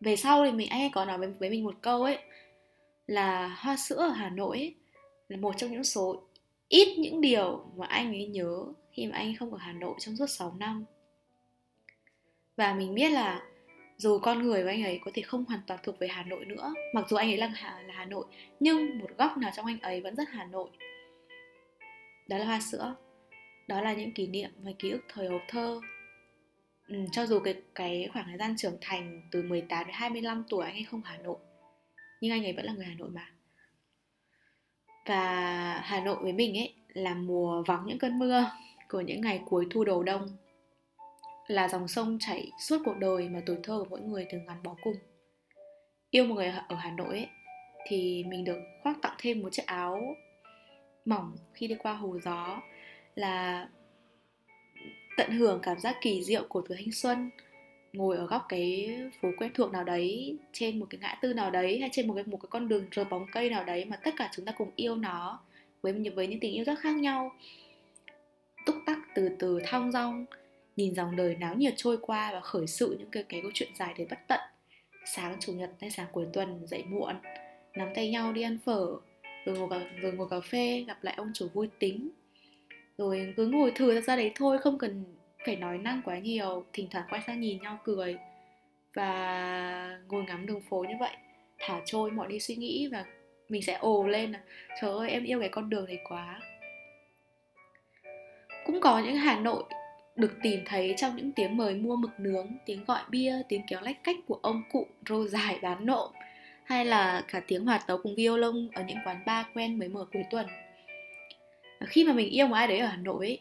Về 0.00 0.16
sau 0.16 0.44
thì 0.44 0.52
mình 0.52 0.68
anh 0.68 0.80
ấy 0.80 0.90
có 0.94 1.04
nói 1.04 1.18
với, 1.18 1.28
với 1.28 1.50
mình 1.50 1.64
một 1.64 1.74
câu 1.82 2.02
ấy 2.02 2.18
là 3.06 3.56
hoa 3.58 3.76
sữa 3.76 3.96
ở 3.96 4.08
Hà 4.08 4.30
Nội 4.30 4.56
ấy, 4.56 4.74
là 5.28 5.36
một 5.36 5.54
trong 5.56 5.70
những 5.70 5.84
số 5.84 6.22
ít 6.68 6.98
những 6.98 7.20
điều 7.20 7.64
mà 7.76 7.86
anh 7.86 8.12
ấy 8.12 8.26
nhớ 8.26 8.64
khi 8.92 9.06
mà 9.06 9.16
anh 9.16 9.36
không 9.36 9.52
ở 9.52 9.58
Hà 9.58 9.72
Nội 9.72 9.94
trong 9.98 10.16
suốt 10.16 10.26
6 10.26 10.54
năm. 10.58 10.84
Và 12.56 12.74
mình 12.74 12.94
biết 12.94 13.10
là 13.10 13.42
dù 13.96 14.18
con 14.18 14.42
người 14.42 14.62
của 14.62 14.68
anh 14.68 14.84
ấy 14.84 15.00
có 15.04 15.10
thể 15.14 15.22
không 15.22 15.44
hoàn 15.44 15.60
toàn 15.66 15.80
thuộc 15.82 15.98
về 15.98 16.08
Hà 16.08 16.22
Nội 16.22 16.44
nữa 16.44 16.74
mặc 16.94 17.06
dù 17.08 17.16
anh 17.16 17.28
ấy 17.28 17.36
là 17.36 17.46
Hà, 17.54 17.82
là 17.82 17.94
Hà 17.94 18.04
Nội 18.04 18.24
nhưng 18.60 18.98
một 18.98 19.10
góc 19.18 19.38
nào 19.38 19.50
trong 19.56 19.66
anh 19.66 19.80
ấy 19.80 20.00
vẫn 20.00 20.16
rất 20.16 20.28
Hà 20.28 20.44
Nội. 20.44 20.68
Đó 22.28 22.38
là 22.38 22.44
hoa 22.44 22.60
sữa. 22.60 22.94
Đó 23.68 23.80
là 23.80 23.94
những 23.94 24.12
kỷ 24.12 24.26
niệm 24.26 24.50
và 24.58 24.70
ký 24.78 24.90
ức 24.90 25.00
thời 25.08 25.28
hộp 25.28 25.42
thơ. 25.48 25.80
Ừ, 26.88 26.96
cho 27.12 27.26
dù 27.26 27.38
cái 27.38 27.54
cái 27.74 28.08
khoảng 28.12 28.26
thời 28.28 28.38
gian 28.38 28.56
trưởng 28.56 28.78
thành 28.80 29.22
từ 29.30 29.42
18 29.42 29.86
đến 29.86 29.94
25 29.94 30.44
tuổi 30.48 30.64
anh 30.64 30.74
ấy 30.74 30.84
không 30.90 31.02
Hà 31.04 31.16
Nội 31.16 31.36
nhưng 32.20 32.32
anh 32.32 32.44
ấy 32.44 32.52
vẫn 32.52 32.64
là 32.64 32.72
người 32.72 32.84
Hà 32.84 32.94
Nội 32.94 33.10
mà 33.10 33.35
và 35.06 35.82
Hà 35.84 36.00
Nội 36.00 36.16
với 36.22 36.32
mình 36.32 36.58
ấy 36.58 36.74
là 36.88 37.14
mùa 37.14 37.62
vắng 37.62 37.84
những 37.86 37.98
cơn 37.98 38.18
mưa 38.18 38.50
của 38.88 39.00
những 39.00 39.20
ngày 39.20 39.42
cuối 39.46 39.66
thu 39.70 39.84
đầu 39.84 40.02
đông. 40.02 40.28
Là 41.46 41.68
dòng 41.68 41.88
sông 41.88 42.18
chảy 42.20 42.50
suốt 42.60 42.78
cuộc 42.84 42.96
đời 42.96 43.28
mà 43.28 43.40
tuổi 43.46 43.56
thơ 43.62 43.78
của 43.78 43.86
mỗi 43.90 44.00
người 44.00 44.26
từng 44.32 44.46
gắn 44.46 44.62
bó 44.62 44.74
cùng. 44.82 44.96
Yêu 46.10 46.26
một 46.26 46.34
người 46.34 46.52
ở 46.68 46.76
Hà 46.76 46.90
Nội 46.90 47.08
ấy, 47.08 47.28
thì 47.88 48.24
mình 48.28 48.44
được 48.44 48.58
khoác 48.82 48.96
tặng 49.02 49.14
thêm 49.18 49.42
một 49.42 49.48
chiếc 49.52 49.66
áo 49.66 50.00
mỏng 51.04 51.36
khi 51.54 51.66
đi 51.66 51.74
qua 51.74 51.92
hồ 51.92 52.18
gió 52.24 52.60
là 53.14 53.68
tận 55.16 55.30
hưởng 55.30 55.60
cảm 55.62 55.80
giác 55.80 55.96
kỳ 56.00 56.24
diệu 56.24 56.42
của 56.48 56.62
tuổi 56.68 56.76
thanh 56.76 56.92
xuân 56.92 57.30
ngồi 57.96 58.16
ở 58.16 58.26
góc 58.26 58.46
cái 58.48 58.98
phố 59.20 59.28
quen 59.38 59.50
thuộc 59.54 59.72
nào 59.72 59.84
đấy 59.84 60.36
trên 60.52 60.78
một 60.78 60.86
cái 60.90 60.98
ngã 61.00 61.18
tư 61.22 61.34
nào 61.34 61.50
đấy 61.50 61.78
hay 61.80 61.90
trên 61.92 62.08
một 62.08 62.14
cái 62.14 62.24
một 62.26 62.36
cái 62.42 62.48
con 62.50 62.68
đường 62.68 62.84
rờ 62.92 63.04
bóng 63.04 63.26
cây 63.32 63.50
nào 63.50 63.64
đấy 63.64 63.84
mà 63.84 63.96
tất 63.96 64.14
cả 64.16 64.30
chúng 64.36 64.44
ta 64.44 64.52
cùng 64.52 64.70
yêu 64.76 64.96
nó 64.96 65.40
với 65.82 65.92
với 66.14 66.26
những 66.26 66.40
tình 66.40 66.54
yêu 66.54 66.64
rất 66.64 66.78
khác 66.78 66.96
nhau. 66.96 67.32
Túc 68.66 68.76
tắc 68.86 68.98
từ 69.14 69.28
từ 69.38 69.60
thong 69.66 69.92
dong 69.92 70.26
nhìn 70.76 70.94
dòng 70.94 71.16
đời 71.16 71.36
náo 71.40 71.54
nhiệt 71.54 71.74
trôi 71.76 71.98
qua 72.00 72.32
và 72.32 72.40
khởi 72.40 72.66
sự 72.66 72.96
những 72.98 73.10
cái, 73.10 73.22
cái 73.22 73.42
câu 73.42 73.50
chuyện 73.54 73.68
dài 73.78 73.94
đến 73.98 74.08
bất 74.10 74.18
tận. 74.28 74.40
Sáng 75.14 75.36
chủ 75.40 75.52
nhật 75.52 75.70
hay 75.80 75.90
sáng 75.90 76.06
cuối 76.12 76.26
tuần 76.32 76.66
dậy 76.66 76.84
muộn 76.88 77.14
nắm 77.76 77.88
tay 77.94 78.10
nhau 78.10 78.32
đi 78.32 78.42
ăn 78.42 78.58
phở 78.64 78.86
rồi 79.44 79.58
ngồi, 79.58 79.68
cà 79.70 79.80
rồi 80.00 80.12
ngồi 80.12 80.28
cà 80.30 80.40
phê 80.40 80.84
gặp 80.86 81.04
lại 81.04 81.14
ông 81.16 81.30
chủ 81.34 81.48
vui 81.54 81.68
tính. 81.78 82.10
Rồi 82.98 83.34
cứ 83.36 83.46
ngồi 83.46 83.72
thừa 83.74 84.00
ra 84.00 84.16
đấy 84.16 84.32
thôi 84.34 84.58
không 84.58 84.78
cần 84.78 85.04
phải 85.46 85.56
nói 85.56 85.78
năng 85.78 86.02
quá 86.04 86.18
nhiều 86.18 86.64
thỉnh 86.72 86.88
thoảng 86.90 87.06
quay 87.10 87.22
sang 87.26 87.40
nhìn 87.40 87.58
nhau 87.58 87.78
cười 87.84 88.16
và 88.94 89.98
ngồi 90.08 90.24
ngắm 90.24 90.46
đường 90.46 90.60
phố 90.70 90.84
như 90.88 90.94
vậy. 91.00 91.16
Thả 91.58 91.80
trôi 91.84 92.10
mọi 92.10 92.28
đi 92.28 92.40
suy 92.40 92.56
nghĩ 92.56 92.88
và 92.92 93.04
mình 93.48 93.62
sẽ 93.62 93.74
ồ 93.74 94.06
lên 94.06 94.32
là 94.32 94.40
trời 94.80 94.90
ơi 94.90 95.10
em 95.10 95.24
yêu 95.24 95.40
cái 95.40 95.48
con 95.48 95.70
đường 95.70 95.86
này 95.86 95.98
quá. 96.08 96.40
Cũng 98.66 98.80
có 98.80 98.98
những 98.98 99.16
Hà 99.16 99.40
Nội 99.40 99.64
được 100.16 100.32
tìm 100.42 100.60
thấy 100.66 100.94
trong 100.96 101.16
những 101.16 101.32
tiếng 101.32 101.56
mời 101.56 101.74
mua 101.74 101.96
mực 101.96 102.10
nướng, 102.20 102.46
tiếng 102.66 102.84
gọi 102.84 103.00
bia, 103.08 103.34
tiếng 103.48 103.62
kéo 103.68 103.80
lách 103.80 104.04
cách 104.04 104.16
của 104.26 104.38
ông 104.42 104.62
cụ 104.72 104.86
rô 105.08 105.26
dài 105.26 105.58
bán 105.62 105.86
nộm 105.86 106.10
hay 106.64 106.84
là 106.84 107.24
cả 107.28 107.42
tiếng 107.46 107.64
hòa 107.64 107.80
tấu 107.86 107.98
cùng 107.98 108.14
violon 108.14 108.68
ở 108.72 108.82
những 108.82 108.98
quán 109.04 109.16
bar 109.26 109.46
quen 109.54 109.78
mới 109.78 109.88
mở 109.88 110.06
cuối 110.12 110.22
tuần. 110.30 110.46
Khi 111.86 112.04
mà 112.04 112.12
mình 112.12 112.30
yêu 112.30 112.46
một 112.46 112.54
ai 112.54 112.66
đấy 112.66 112.78
ở 112.78 112.86
Hà 112.86 112.96
Nội 112.96 113.26
ấy, 113.26 113.40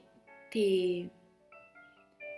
thì 0.51 1.05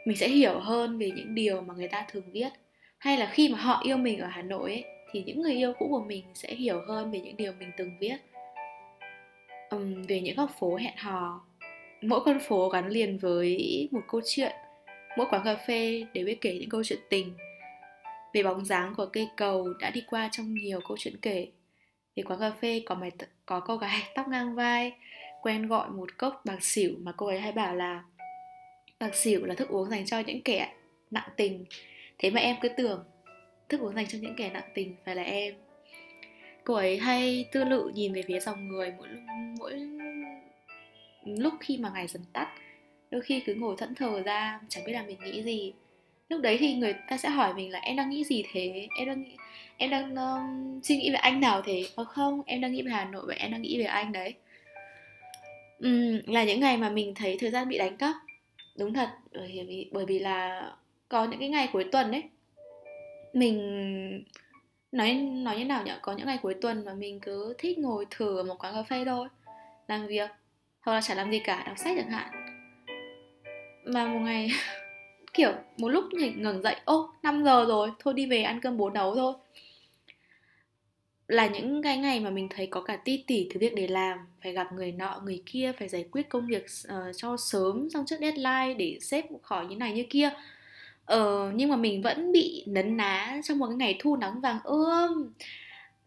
mình 0.07 0.17
sẽ 0.17 0.27
hiểu 0.27 0.59
hơn 0.59 0.97
về 0.97 1.11
những 1.11 1.35
điều 1.35 1.61
mà 1.61 1.73
người 1.73 1.87
ta 1.87 2.05
thường 2.11 2.31
viết. 2.31 2.49
Hay 2.97 3.17
là 3.17 3.25
khi 3.25 3.49
mà 3.49 3.57
họ 3.57 3.81
yêu 3.83 3.97
mình 3.97 4.19
ở 4.19 4.27
Hà 4.27 4.41
Nội 4.41 4.71
ấy, 4.71 4.85
thì 5.11 5.23
những 5.23 5.41
người 5.41 5.53
yêu 5.53 5.73
cũ 5.79 5.87
của 5.89 6.03
mình 6.07 6.25
sẽ 6.33 6.55
hiểu 6.55 6.81
hơn 6.87 7.11
về 7.11 7.19
những 7.19 7.37
điều 7.37 7.53
mình 7.59 7.71
từng 7.77 7.97
viết. 7.99 8.17
Um, 9.69 10.01
về 10.01 10.21
những 10.21 10.35
góc 10.35 10.51
phố 10.59 10.75
hẹn 10.75 10.93
hò. 10.97 11.41
Mỗi 12.01 12.19
con 12.25 12.39
phố 12.39 12.69
gắn 12.69 12.87
liền 12.89 13.17
với 13.17 13.89
một 13.91 14.01
câu 14.07 14.21
chuyện. 14.25 14.51
Mỗi 15.17 15.27
quán 15.29 15.41
cà 15.45 15.55
phê 15.55 16.05
đều 16.13 16.25
biết 16.25 16.41
kể 16.41 16.57
những 16.59 16.69
câu 16.69 16.83
chuyện 16.83 16.99
tình. 17.09 17.33
Về 18.33 18.43
bóng 18.43 18.65
dáng 18.65 18.93
của 18.97 19.05
cây 19.05 19.27
cầu 19.37 19.73
đã 19.79 19.89
đi 19.89 20.03
qua 20.09 20.29
trong 20.31 20.53
nhiều 20.53 20.79
câu 20.87 20.97
chuyện 20.99 21.15
kể. 21.21 21.47
Về 22.15 22.23
quán 22.23 22.39
cà 22.39 22.51
phê 22.61 22.81
có 22.85 22.95
mày 22.95 23.11
có 23.45 23.59
cô 23.59 23.77
gái 23.77 24.03
tóc 24.15 24.27
ngang 24.27 24.55
vai 24.55 24.93
quen 25.41 25.67
gọi 25.67 25.89
một 25.89 26.17
cốc 26.17 26.41
bạc 26.45 26.63
xỉu 26.63 26.91
mà 26.99 27.11
cô 27.17 27.27
ấy 27.27 27.39
hay 27.39 27.51
bảo 27.51 27.75
là 27.75 28.03
bạc 28.99 29.15
xỉu 29.15 29.45
là 29.45 29.55
thức 29.55 29.69
uống 29.69 29.89
dành 29.89 30.05
cho 30.05 30.19
những 30.19 30.41
kẻ 30.41 30.73
nặng 31.11 31.29
tình. 31.35 31.65
Thế 32.17 32.29
mà 32.29 32.39
em 32.39 32.55
cứ 32.61 32.69
tưởng 32.69 33.03
thức 33.69 33.81
uống 33.81 33.95
dành 33.95 34.07
cho 34.07 34.17
những 34.21 34.35
kẻ 34.37 34.49
nặng 34.49 34.69
tình 34.73 34.95
phải 35.05 35.15
là 35.15 35.23
em. 35.23 35.55
Cô 36.63 36.73
ấy 36.73 36.97
hay 36.97 37.45
tư 37.51 37.63
lự 37.63 37.91
nhìn 37.93 38.13
về 38.13 38.21
phía 38.27 38.39
dòng 38.39 38.67
người 38.67 38.93
mỗi 38.97 39.07
mỗi 39.59 39.73
lúc 41.25 41.53
khi 41.59 41.77
mà 41.77 41.91
ngày 41.93 42.07
dần 42.07 42.21
tắt. 42.33 42.47
Đôi 43.11 43.21
khi 43.21 43.39
cứ 43.45 43.55
ngồi 43.55 43.75
thẫn 43.77 43.95
thờ 43.95 44.21
ra 44.25 44.59
chẳng 44.69 44.83
biết 44.85 44.93
là 44.93 45.03
mình 45.03 45.17
nghĩ 45.23 45.43
gì. 45.43 45.73
Lúc 46.29 46.41
đấy 46.41 46.57
thì 46.59 46.73
người 46.73 46.95
ta 47.09 47.17
sẽ 47.17 47.29
hỏi 47.29 47.53
mình 47.53 47.71
là 47.71 47.79
em 47.79 47.95
đang 47.95 48.09
nghĩ 48.09 48.23
gì 48.23 48.43
thế? 48.51 48.87
Em 48.99 49.07
đang 49.07 49.23
nghĩ 49.23 49.35
em 49.77 49.89
đang 49.89 50.15
um, 50.15 50.81
suy 50.83 50.97
nghĩ 50.97 51.09
về 51.09 51.15
anh 51.15 51.39
nào 51.39 51.61
thế? 51.61 51.83
Có 51.95 52.03
không? 52.03 52.41
Em 52.45 52.61
đang 52.61 52.73
nghĩ 52.73 52.81
về 52.81 52.91
hà 52.91 53.05
nội 53.05 53.25
và 53.27 53.33
em 53.33 53.51
đang 53.51 53.61
nghĩ 53.61 53.79
về 53.79 53.85
anh 53.85 54.11
đấy. 54.11 54.33
Uhm, 55.87 56.19
là 56.25 56.43
những 56.43 56.59
ngày 56.59 56.77
mà 56.77 56.89
mình 56.89 57.13
thấy 57.15 57.37
thời 57.39 57.51
gian 57.51 57.69
bị 57.69 57.77
đánh 57.77 57.97
cắp 57.97 58.15
đúng 58.77 58.93
thật, 58.93 59.09
bởi 59.33 59.65
vì 59.67 59.89
bởi 59.91 60.05
vì 60.05 60.19
là 60.19 60.71
có 61.09 61.25
những 61.25 61.39
cái 61.39 61.49
ngày 61.49 61.69
cuối 61.73 61.83
tuần 61.91 62.11
đấy 62.11 62.23
mình 63.33 64.23
nói 64.91 65.13
nói 65.13 65.57
như 65.57 65.65
nào 65.65 65.83
nhỉ? 65.83 65.91
Có 66.01 66.13
những 66.13 66.27
ngày 66.27 66.39
cuối 66.41 66.53
tuần 66.61 66.85
mà 66.85 66.93
mình 66.93 67.19
cứ 67.19 67.55
thích 67.57 67.77
ngồi 67.79 68.05
thử 68.11 68.37
ở 68.37 68.43
một 68.43 68.55
quán 68.63 68.73
cà 68.73 68.83
phê 68.83 69.05
thôi, 69.05 69.27
làm 69.87 70.07
việc, 70.07 70.29
hoặc 70.81 70.93
là 70.93 71.01
chả 71.01 71.15
làm 71.15 71.31
gì 71.31 71.39
cả, 71.39 71.63
đọc 71.67 71.77
sách 71.77 71.95
chẳng 71.97 72.11
hạn. 72.11 72.31
Mà 73.85 74.05
một 74.05 74.19
ngày 74.19 74.49
kiểu 75.33 75.51
một 75.77 75.89
lúc 75.89 76.03
ngẩng 76.35 76.61
dậy, 76.61 76.75
ô 76.85 77.09
5 77.23 77.43
giờ 77.43 77.65
rồi, 77.67 77.91
thôi 77.99 78.13
đi 78.13 78.25
về 78.25 78.41
ăn 78.41 78.61
cơm 78.61 78.77
bố 78.77 78.89
nấu 78.89 79.15
thôi 79.15 79.33
là 81.27 81.47
những 81.47 81.81
cái 81.81 81.97
ngày 81.97 82.19
mà 82.19 82.29
mình 82.29 82.47
thấy 82.49 82.67
có 82.67 82.81
cả 82.81 82.95
ti 82.95 83.23
tỉ 83.27 83.49
thứ 83.53 83.59
việc 83.59 83.75
để 83.75 83.87
làm 83.87 84.17
phải 84.43 84.53
gặp 84.53 84.73
người 84.73 84.91
nọ 84.91 85.21
người 85.25 85.43
kia 85.45 85.71
phải 85.79 85.87
giải 85.87 86.05
quyết 86.11 86.29
công 86.29 86.47
việc 86.47 86.65
uh, 86.65 87.15
cho 87.17 87.37
sớm 87.37 87.89
xong 87.89 88.05
trước 88.05 88.15
deadline 88.19 88.73
để 88.73 88.97
xếp 89.01 89.25
khỏi 89.41 89.65
như 89.65 89.75
này 89.75 89.93
như 89.93 90.03
kia. 90.09 90.29
Ờ, 91.05 91.51
nhưng 91.55 91.69
mà 91.69 91.75
mình 91.75 92.01
vẫn 92.01 92.31
bị 92.31 92.63
nấn 92.67 92.97
ná 92.97 93.39
trong 93.43 93.59
một 93.59 93.67
cái 93.67 93.75
ngày 93.75 93.95
thu 93.99 94.15
nắng 94.15 94.41
vàng 94.41 94.59
ươm. 94.63 95.33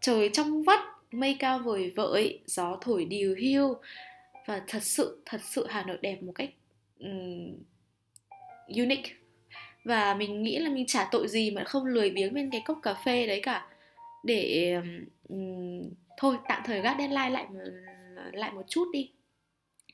Trời 0.00 0.30
trong 0.32 0.62
vắt 0.62 0.80
mây 1.12 1.36
cao 1.38 1.58
vời 1.58 1.92
vợi 1.96 2.40
gió 2.46 2.78
thổi 2.80 3.04
điều 3.04 3.34
hiu. 3.34 3.74
Và 4.46 4.62
thật 4.68 4.82
sự 4.82 5.22
thật 5.26 5.40
sự 5.44 5.66
hà 5.68 5.82
nội 5.82 5.98
đẹp 6.00 6.22
một 6.22 6.32
cách 6.34 6.50
um, 6.98 7.56
unique. 8.76 9.12
Và 9.84 10.14
mình 10.14 10.42
nghĩ 10.42 10.58
là 10.58 10.70
mình 10.70 10.86
trả 10.86 11.08
tội 11.12 11.28
gì 11.28 11.50
mà 11.50 11.64
không 11.64 11.86
lười 11.86 12.10
biếng 12.10 12.34
bên 12.34 12.50
cái 12.50 12.62
cốc 12.64 12.78
cà 12.82 12.94
phê 12.94 13.26
đấy 13.26 13.40
cả 13.42 13.66
để 14.22 14.76
um, 15.28 15.82
thôi 16.18 16.36
tạm 16.48 16.62
thời 16.64 16.80
gác 16.80 16.96
deadline 16.98 17.30
lại 17.30 17.46
lại 18.32 18.52
một 18.52 18.62
chút 18.68 18.88
đi. 18.92 19.12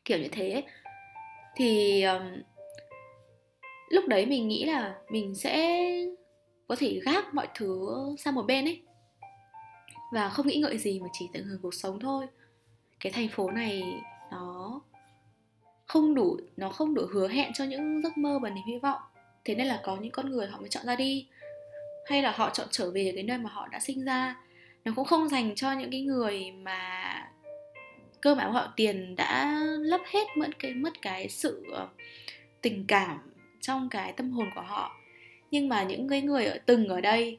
Kiểu 0.04 0.18
như 0.18 0.28
thế 0.32 0.62
thì 1.56 2.02
um, 2.02 2.42
lúc 3.88 4.04
đấy 4.08 4.26
mình 4.26 4.48
nghĩ 4.48 4.64
là 4.64 4.98
mình 5.10 5.34
sẽ 5.34 5.80
có 6.68 6.76
thể 6.78 7.00
gác 7.04 7.34
mọi 7.34 7.48
thứ 7.54 7.88
sang 8.18 8.34
một 8.34 8.42
bên 8.42 8.64
ấy. 8.64 8.82
Và 10.12 10.28
không 10.28 10.46
nghĩ 10.46 10.56
ngợi 10.56 10.78
gì 10.78 11.00
mà 11.00 11.06
chỉ 11.12 11.28
tận 11.32 11.44
hưởng 11.44 11.60
cuộc 11.62 11.74
sống 11.74 12.00
thôi. 12.00 12.26
Cái 13.00 13.12
thành 13.12 13.28
phố 13.28 13.50
này 13.50 13.82
nó 14.30 14.80
không 15.86 16.14
đủ 16.14 16.36
nó 16.56 16.68
không 16.68 16.94
đủ 16.94 17.02
hứa 17.12 17.28
hẹn 17.28 17.52
cho 17.54 17.64
những 17.64 18.02
giấc 18.02 18.18
mơ 18.18 18.38
và 18.42 18.50
niềm 18.50 18.64
hy 18.66 18.78
vọng. 18.78 19.00
Thế 19.44 19.54
nên 19.54 19.66
là 19.66 19.80
có 19.84 19.96
những 19.96 20.12
con 20.12 20.30
người 20.30 20.46
họ 20.46 20.60
mới 20.60 20.68
chọn 20.68 20.86
ra 20.86 20.96
đi 20.96 21.28
hay 22.06 22.22
là 22.22 22.30
họ 22.36 22.50
chọn 22.50 22.66
trở 22.70 22.90
về 22.90 23.12
cái 23.14 23.22
nơi 23.22 23.38
mà 23.38 23.50
họ 23.50 23.68
đã 23.68 23.80
sinh 23.80 24.04
ra. 24.04 24.36
Nó 24.84 24.92
cũng 24.96 25.04
không 25.04 25.28
dành 25.28 25.54
cho 25.54 25.72
những 25.72 25.90
cái 25.90 26.00
người 26.00 26.50
mà 26.50 27.12
cơ 28.20 28.34
bản 28.34 28.52
họ 28.52 28.72
tiền 28.76 29.16
đã 29.16 29.60
lấp 29.78 30.00
hết 30.06 30.24
mất 30.36 30.58
cái 30.58 30.74
mất 30.74 31.02
cái 31.02 31.28
sự 31.28 31.64
ờ, 31.72 31.88
tình 32.62 32.84
cảm 32.88 33.18
trong 33.60 33.88
cái 33.88 34.12
tâm 34.12 34.30
hồn 34.30 34.50
của 34.54 34.64
họ. 34.66 34.96
Nhưng 35.50 35.68
mà 35.68 35.82
những 35.82 36.08
cái 36.08 36.22
người 36.22 36.44
ở 36.44 36.58
từng 36.66 36.88
ở 36.88 37.00
đây 37.00 37.38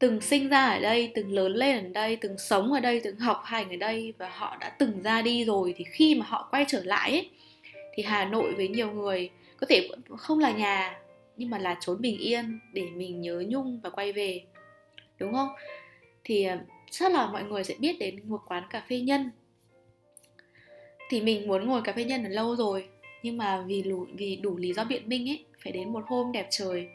từng 0.00 0.20
sinh 0.20 0.48
ra 0.48 0.66
ở 0.66 0.78
đây 0.78 1.12
từng 1.14 1.32
lớn 1.32 1.52
lên 1.52 1.84
ở 1.84 1.88
đây 1.92 2.16
từng 2.16 2.38
sống 2.38 2.72
ở 2.72 2.80
đây 2.80 3.00
từng 3.04 3.18
học 3.18 3.42
hành 3.44 3.70
ở 3.70 3.76
đây 3.76 4.12
và 4.18 4.28
họ 4.28 4.56
đã 4.60 4.68
từng 4.68 5.02
ra 5.02 5.22
đi 5.22 5.44
rồi 5.44 5.74
thì 5.76 5.84
khi 5.92 6.14
mà 6.14 6.26
họ 6.28 6.48
quay 6.50 6.64
trở 6.68 6.82
lại 6.84 7.10
ấy, 7.10 7.30
thì 7.94 8.02
hà 8.02 8.24
nội 8.24 8.54
với 8.56 8.68
nhiều 8.68 8.92
người 8.92 9.30
có 9.60 9.66
thể 9.66 9.88
không 10.18 10.38
là 10.38 10.50
nhà 10.50 10.98
nhưng 11.40 11.50
mà 11.50 11.58
là 11.58 11.76
trốn 11.80 12.00
bình 12.00 12.18
yên 12.18 12.58
để 12.72 12.86
mình 12.96 13.20
nhớ 13.20 13.44
nhung 13.48 13.80
và 13.82 13.90
quay 13.90 14.12
về 14.12 14.42
đúng 15.18 15.32
không? 15.32 15.48
Thì 16.24 16.44
ờ, 16.44 16.58
chắc 16.90 17.12
là 17.12 17.26
mọi 17.26 17.44
người 17.44 17.64
sẽ 17.64 17.74
biết 17.78 17.96
đến 17.98 18.20
một 18.24 18.40
quán 18.46 18.62
cà 18.70 18.82
phê 18.88 19.00
nhân. 19.00 19.30
Thì 21.10 21.20
mình 21.20 21.48
muốn 21.48 21.66
ngồi 21.66 21.82
cà 21.84 21.92
phê 21.92 22.04
nhân 22.04 22.24
ở 22.24 22.28
lâu 22.28 22.56
rồi 22.56 22.88
nhưng 23.22 23.36
mà 23.36 23.64
vì 23.66 23.82
đủ, 23.82 24.06
vì 24.14 24.36
đủ 24.36 24.56
lý 24.56 24.72
do 24.72 24.84
biện 24.84 25.08
minh 25.08 25.30
ấy 25.30 25.44
phải 25.62 25.72
đến 25.72 25.92
một 25.92 26.04
hôm 26.06 26.32
đẹp 26.32 26.46
trời 26.50 26.88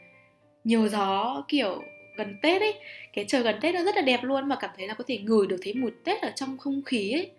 nhiều 0.64 0.88
gió 0.88 1.44
kiểu 1.48 1.82
gần 2.16 2.36
tết 2.42 2.62
ấy. 2.62 2.74
Cái 3.12 3.24
trời 3.28 3.42
gần 3.42 3.56
tết 3.60 3.74
nó 3.74 3.84
rất 3.84 3.96
là 3.96 4.02
đẹp 4.02 4.20
luôn 4.22 4.48
mà 4.48 4.56
cảm 4.60 4.70
thấy 4.76 4.88
là 4.88 4.94
có 4.94 5.04
thể 5.06 5.18
ngửi 5.18 5.46
được 5.46 5.56
thấy 5.62 5.74
mùi 5.74 5.90
tết 6.04 6.22
ở 6.22 6.32
trong 6.36 6.58
không 6.58 6.82
khí 6.82 7.12
ấy. 7.12 7.30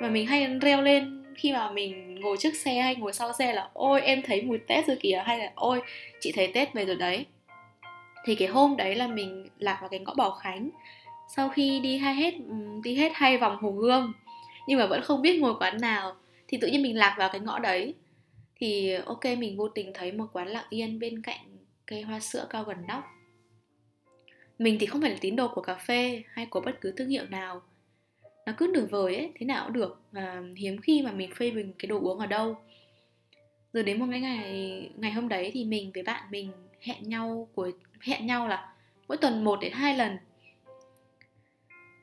Mà 0.00 0.08
mình 0.08 0.26
hay 0.26 0.58
reo 0.62 0.82
lên 0.82 1.23
khi 1.34 1.52
mà 1.52 1.70
mình 1.70 2.14
ngồi 2.20 2.36
trước 2.36 2.54
xe 2.54 2.80
hay 2.80 2.96
ngồi 2.96 3.12
sau 3.12 3.32
xe 3.32 3.52
là, 3.52 3.70
ôi, 3.72 4.00
em 4.00 4.22
thấy 4.22 4.42
mùi 4.42 4.58
tết 4.58 4.86
rồi 4.86 4.96
kìa. 5.00 5.22
Hay 5.26 5.38
là, 5.38 5.52
ôi, 5.54 5.80
chị 6.20 6.32
thấy 6.32 6.50
tết 6.54 6.74
về 6.74 6.84
rồi 6.84 6.96
đấy. 6.96 7.26
Thì 8.24 8.34
cái 8.34 8.48
hôm 8.48 8.76
đấy 8.76 8.94
là 8.94 9.06
mình 9.06 9.48
lạc 9.58 9.78
vào 9.80 9.90
cái 9.90 10.00
ngõ 10.00 10.14
bảo 10.14 10.30
khánh. 10.30 10.70
Sau 11.36 11.48
khi 11.48 11.80
đi 11.80 11.98
hai 11.98 12.14
hết 12.14 12.34
đi 12.82 12.94
hết 12.94 13.12
hai 13.14 13.38
vòng 13.38 13.56
hồ 13.56 13.70
gươm, 13.70 14.12
nhưng 14.66 14.78
mà 14.78 14.86
vẫn 14.86 15.02
không 15.02 15.22
biết 15.22 15.40
ngồi 15.40 15.54
quán 15.58 15.80
nào, 15.80 16.16
thì 16.48 16.58
tự 16.60 16.68
nhiên 16.68 16.82
mình 16.82 16.98
lạc 16.98 17.14
vào 17.18 17.28
cái 17.28 17.40
ngõ 17.40 17.58
đấy. 17.58 17.94
Thì, 18.56 18.94
ok, 19.06 19.24
mình 19.38 19.56
vô 19.56 19.68
tình 19.68 19.92
thấy 19.94 20.12
một 20.12 20.26
quán 20.32 20.48
lặng 20.48 20.64
yên 20.70 20.98
bên 20.98 21.22
cạnh 21.22 21.56
cây 21.86 22.02
hoa 22.02 22.20
sữa 22.20 22.46
cao 22.50 22.64
gần 22.64 22.76
nóc. 22.88 23.04
Mình 24.58 24.76
thì 24.80 24.86
không 24.86 25.00
phải 25.00 25.10
là 25.10 25.16
tín 25.20 25.36
đồ 25.36 25.48
của 25.48 25.60
cà 25.60 25.74
phê 25.74 26.22
hay 26.28 26.46
của 26.46 26.60
bất 26.60 26.80
cứ 26.80 26.94
thương 26.96 27.08
hiệu 27.08 27.24
nào 27.30 27.62
nó 28.46 28.52
cứ 28.56 28.70
nửa 28.74 28.86
vời 28.86 29.16
ấy, 29.16 29.32
thế 29.38 29.46
nào 29.46 29.64
cũng 29.64 29.72
được. 29.72 30.00
Và 30.12 30.42
hiếm 30.56 30.80
khi 30.80 31.02
mà 31.02 31.12
mình 31.12 31.34
phê 31.34 31.50
bình 31.50 31.72
cái 31.78 31.86
đồ 31.86 32.00
uống 32.00 32.18
ở 32.18 32.26
đâu. 32.26 32.56
Rồi 33.72 33.84
đến 33.84 33.98
một 33.98 34.06
cái 34.10 34.20
ngày 34.20 34.90
ngày 34.96 35.12
hôm 35.12 35.28
đấy 35.28 35.50
thì 35.54 35.64
mình 35.64 35.90
với 35.94 36.02
bạn 36.02 36.24
mình 36.30 36.52
hẹn 36.80 37.08
nhau 37.08 37.48
của 37.54 37.70
hẹn 38.00 38.26
nhau 38.26 38.48
là 38.48 38.74
mỗi 39.08 39.16
tuần 39.16 39.44
một 39.44 39.60
đến 39.60 39.72
hai 39.72 39.96
lần. 39.96 40.16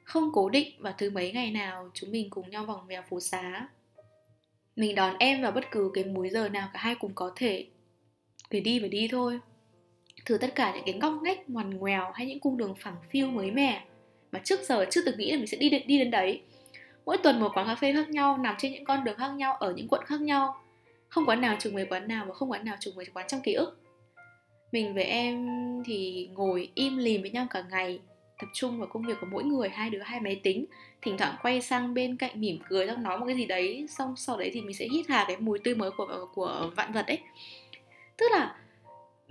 Không 0.04 0.30
cố 0.34 0.50
định 0.50 0.76
và 0.80 0.92
thứ 0.92 1.10
mấy 1.10 1.32
ngày 1.32 1.52
nào 1.52 1.90
chúng 1.94 2.12
mình 2.12 2.30
cùng 2.30 2.50
nhau 2.50 2.66
vòng 2.66 2.88
vèo 2.88 3.02
phố 3.10 3.20
xá. 3.20 3.68
Mình 4.76 4.96
đón 4.96 5.16
em 5.20 5.42
vào 5.42 5.52
bất 5.52 5.72
cứ 5.72 5.92
cái 5.94 6.04
múi 6.04 6.30
giờ 6.30 6.50
nào 6.50 6.70
cả 6.74 6.80
hai 6.80 6.96
cùng 6.96 7.12
có 7.16 7.34
thể. 7.36 7.68
Để 8.50 8.60
đi 8.60 8.80
và 8.80 8.88
đi 8.88 9.08
thôi. 9.12 9.40
Thử 10.26 10.38
tất 10.38 10.56
cả 10.56 10.74
những 10.76 10.84
cái 10.86 10.94
ngóc 10.94 11.14
ngách 11.24 11.50
ngoằn 11.50 11.70
ngoèo 11.70 12.12
hay 12.12 12.28
những 12.28 12.40
cung 12.40 12.58
đường 12.58 12.76
phẳng 12.80 12.96
phiu 13.10 13.28
mới 13.28 13.52
mẻ 13.52 13.86
mà 14.32 14.40
trước 14.44 14.60
giờ 14.64 14.86
chưa 14.92 15.02
từng 15.06 15.18
nghĩ 15.18 15.32
là 15.32 15.38
mình 15.38 15.48
sẽ 15.48 15.58
đi 15.58 15.70
đến, 15.70 15.82
đi 15.86 15.98
đến 16.00 16.12
đấy. 16.12 16.42
Mỗi 17.06 17.18
tuần 17.18 17.40
một 17.40 17.52
quán 17.54 17.68
cà 17.68 17.76
phê 17.76 17.94
khác 17.94 18.10
nhau 18.10 18.38
nằm 18.38 18.56
trên 18.58 18.72
những 18.72 18.86
con 18.86 19.04
đường 19.04 19.18
khác 19.18 19.30
nhau 19.30 19.54
ở 19.54 19.74
những 19.74 19.88
quận 19.88 20.04
khác 20.06 20.22
nhau. 20.22 20.62
Không 21.08 21.26
quán 21.26 21.42
nào 21.42 21.56
trùng 21.60 21.74
với 21.74 21.86
quán 21.86 22.08
nào 22.08 22.26
và 22.28 22.34
không 22.34 22.52
quán 22.52 22.66
nào 22.66 22.76
trùng 22.80 22.96
với 22.96 23.06
quán 23.14 23.28
trong 23.28 23.42
ký 23.42 23.54
ức. 23.54 23.80
Mình 24.72 24.94
với 24.94 25.04
em 25.04 25.48
thì 25.86 26.30
ngồi 26.34 26.72
im 26.76 26.98
lìm 26.98 27.22
với 27.22 27.32
nhau 27.32 27.48
cả 27.50 27.64
ngày 27.72 28.00
tập 28.40 28.48
trung 28.54 28.80
vào 28.80 28.88
công 28.88 29.04
việc 29.04 29.18
của 29.22 29.28
mỗi 29.32 29.44
người 29.44 29.70
hai 29.70 29.90
đứa 29.90 30.02
hai 30.02 30.20
máy 30.20 30.40
tính. 30.44 30.66
Thỉnh 31.02 31.18
thoảng 31.18 31.36
quay 31.42 31.62
sang 31.62 31.94
bên 31.94 32.18
cạnh 32.18 32.42
mỉm 32.42 32.60
cười 32.70 32.88
xong 32.88 33.04
nói 33.04 33.18
một 33.18 33.26
cái 33.26 33.36
gì 33.36 33.46
đấy 33.46 33.86
xong 33.90 34.14
sau 34.18 34.38
đấy 34.38 34.52
thì 34.54 34.62
mình 34.62 34.76
sẽ 34.76 34.88
hít 34.92 35.06
hà 35.10 35.26
cái 35.28 35.38
mùi 35.38 35.60
tươi 35.60 35.76
mới 35.76 35.92
của 35.92 36.28
của 36.34 36.72
vạn 36.76 36.92
vật 36.92 37.08
ấy. 37.08 37.20
Tức 38.18 38.26
là 38.32 38.56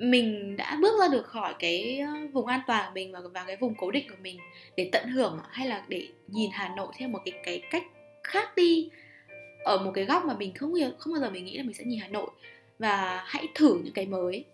mình 0.01 0.57
đã 0.57 0.79
bước 0.81 1.01
ra 1.01 1.09
được 1.09 1.27
khỏi 1.27 1.55
cái 1.59 1.99
ờ, 1.99 2.13
vùng 2.33 2.47
an 2.47 2.61
toàn 2.67 2.85
của 2.87 2.95
mình 2.95 3.13
và 3.13 3.21
vào 3.35 3.45
cái 3.47 3.57
vùng 3.57 3.75
cố 3.75 3.91
định 3.91 4.09
của 4.09 4.17
mình 4.23 4.39
để 4.77 4.89
tận 4.93 5.09
hưởng 5.09 5.41
hay 5.51 5.67
là 5.67 5.85
để 5.89 6.09
nhìn 6.27 6.51
Hà 6.53 6.69
Nội 6.77 6.93
theo 6.99 7.09
một 7.09 7.19
cái 7.25 7.35
cái 7.45 7.63
cách 7.71 7.85
khác 8.25 8.57
đi 8.57 8.91
ở 9.65 9.79
một 9.79 9.93
cái 9.95 10.05
góc 10.05 10.25
mà 10.25 10.35
mình 10.35 10.55
không 10.55 10.75
không 10.99 11.13
bao 11.13 11.21
giờ 11.21 11.31
mình 11.31 11.45
nghĩ 11.45 11.57
là 11.57 11.63
mình 11.63 11.75
sẽ 11.75 11.85
nhìn 11.85 12.01
Hà 12.01 12.09
Nội. 12.09 12.31
Và 12.79 13.25
hãy 13.27 13.49
thử 13.55 13.81
những 13.85 13.93
cái 13.95 14.07
mới 14.07 14.45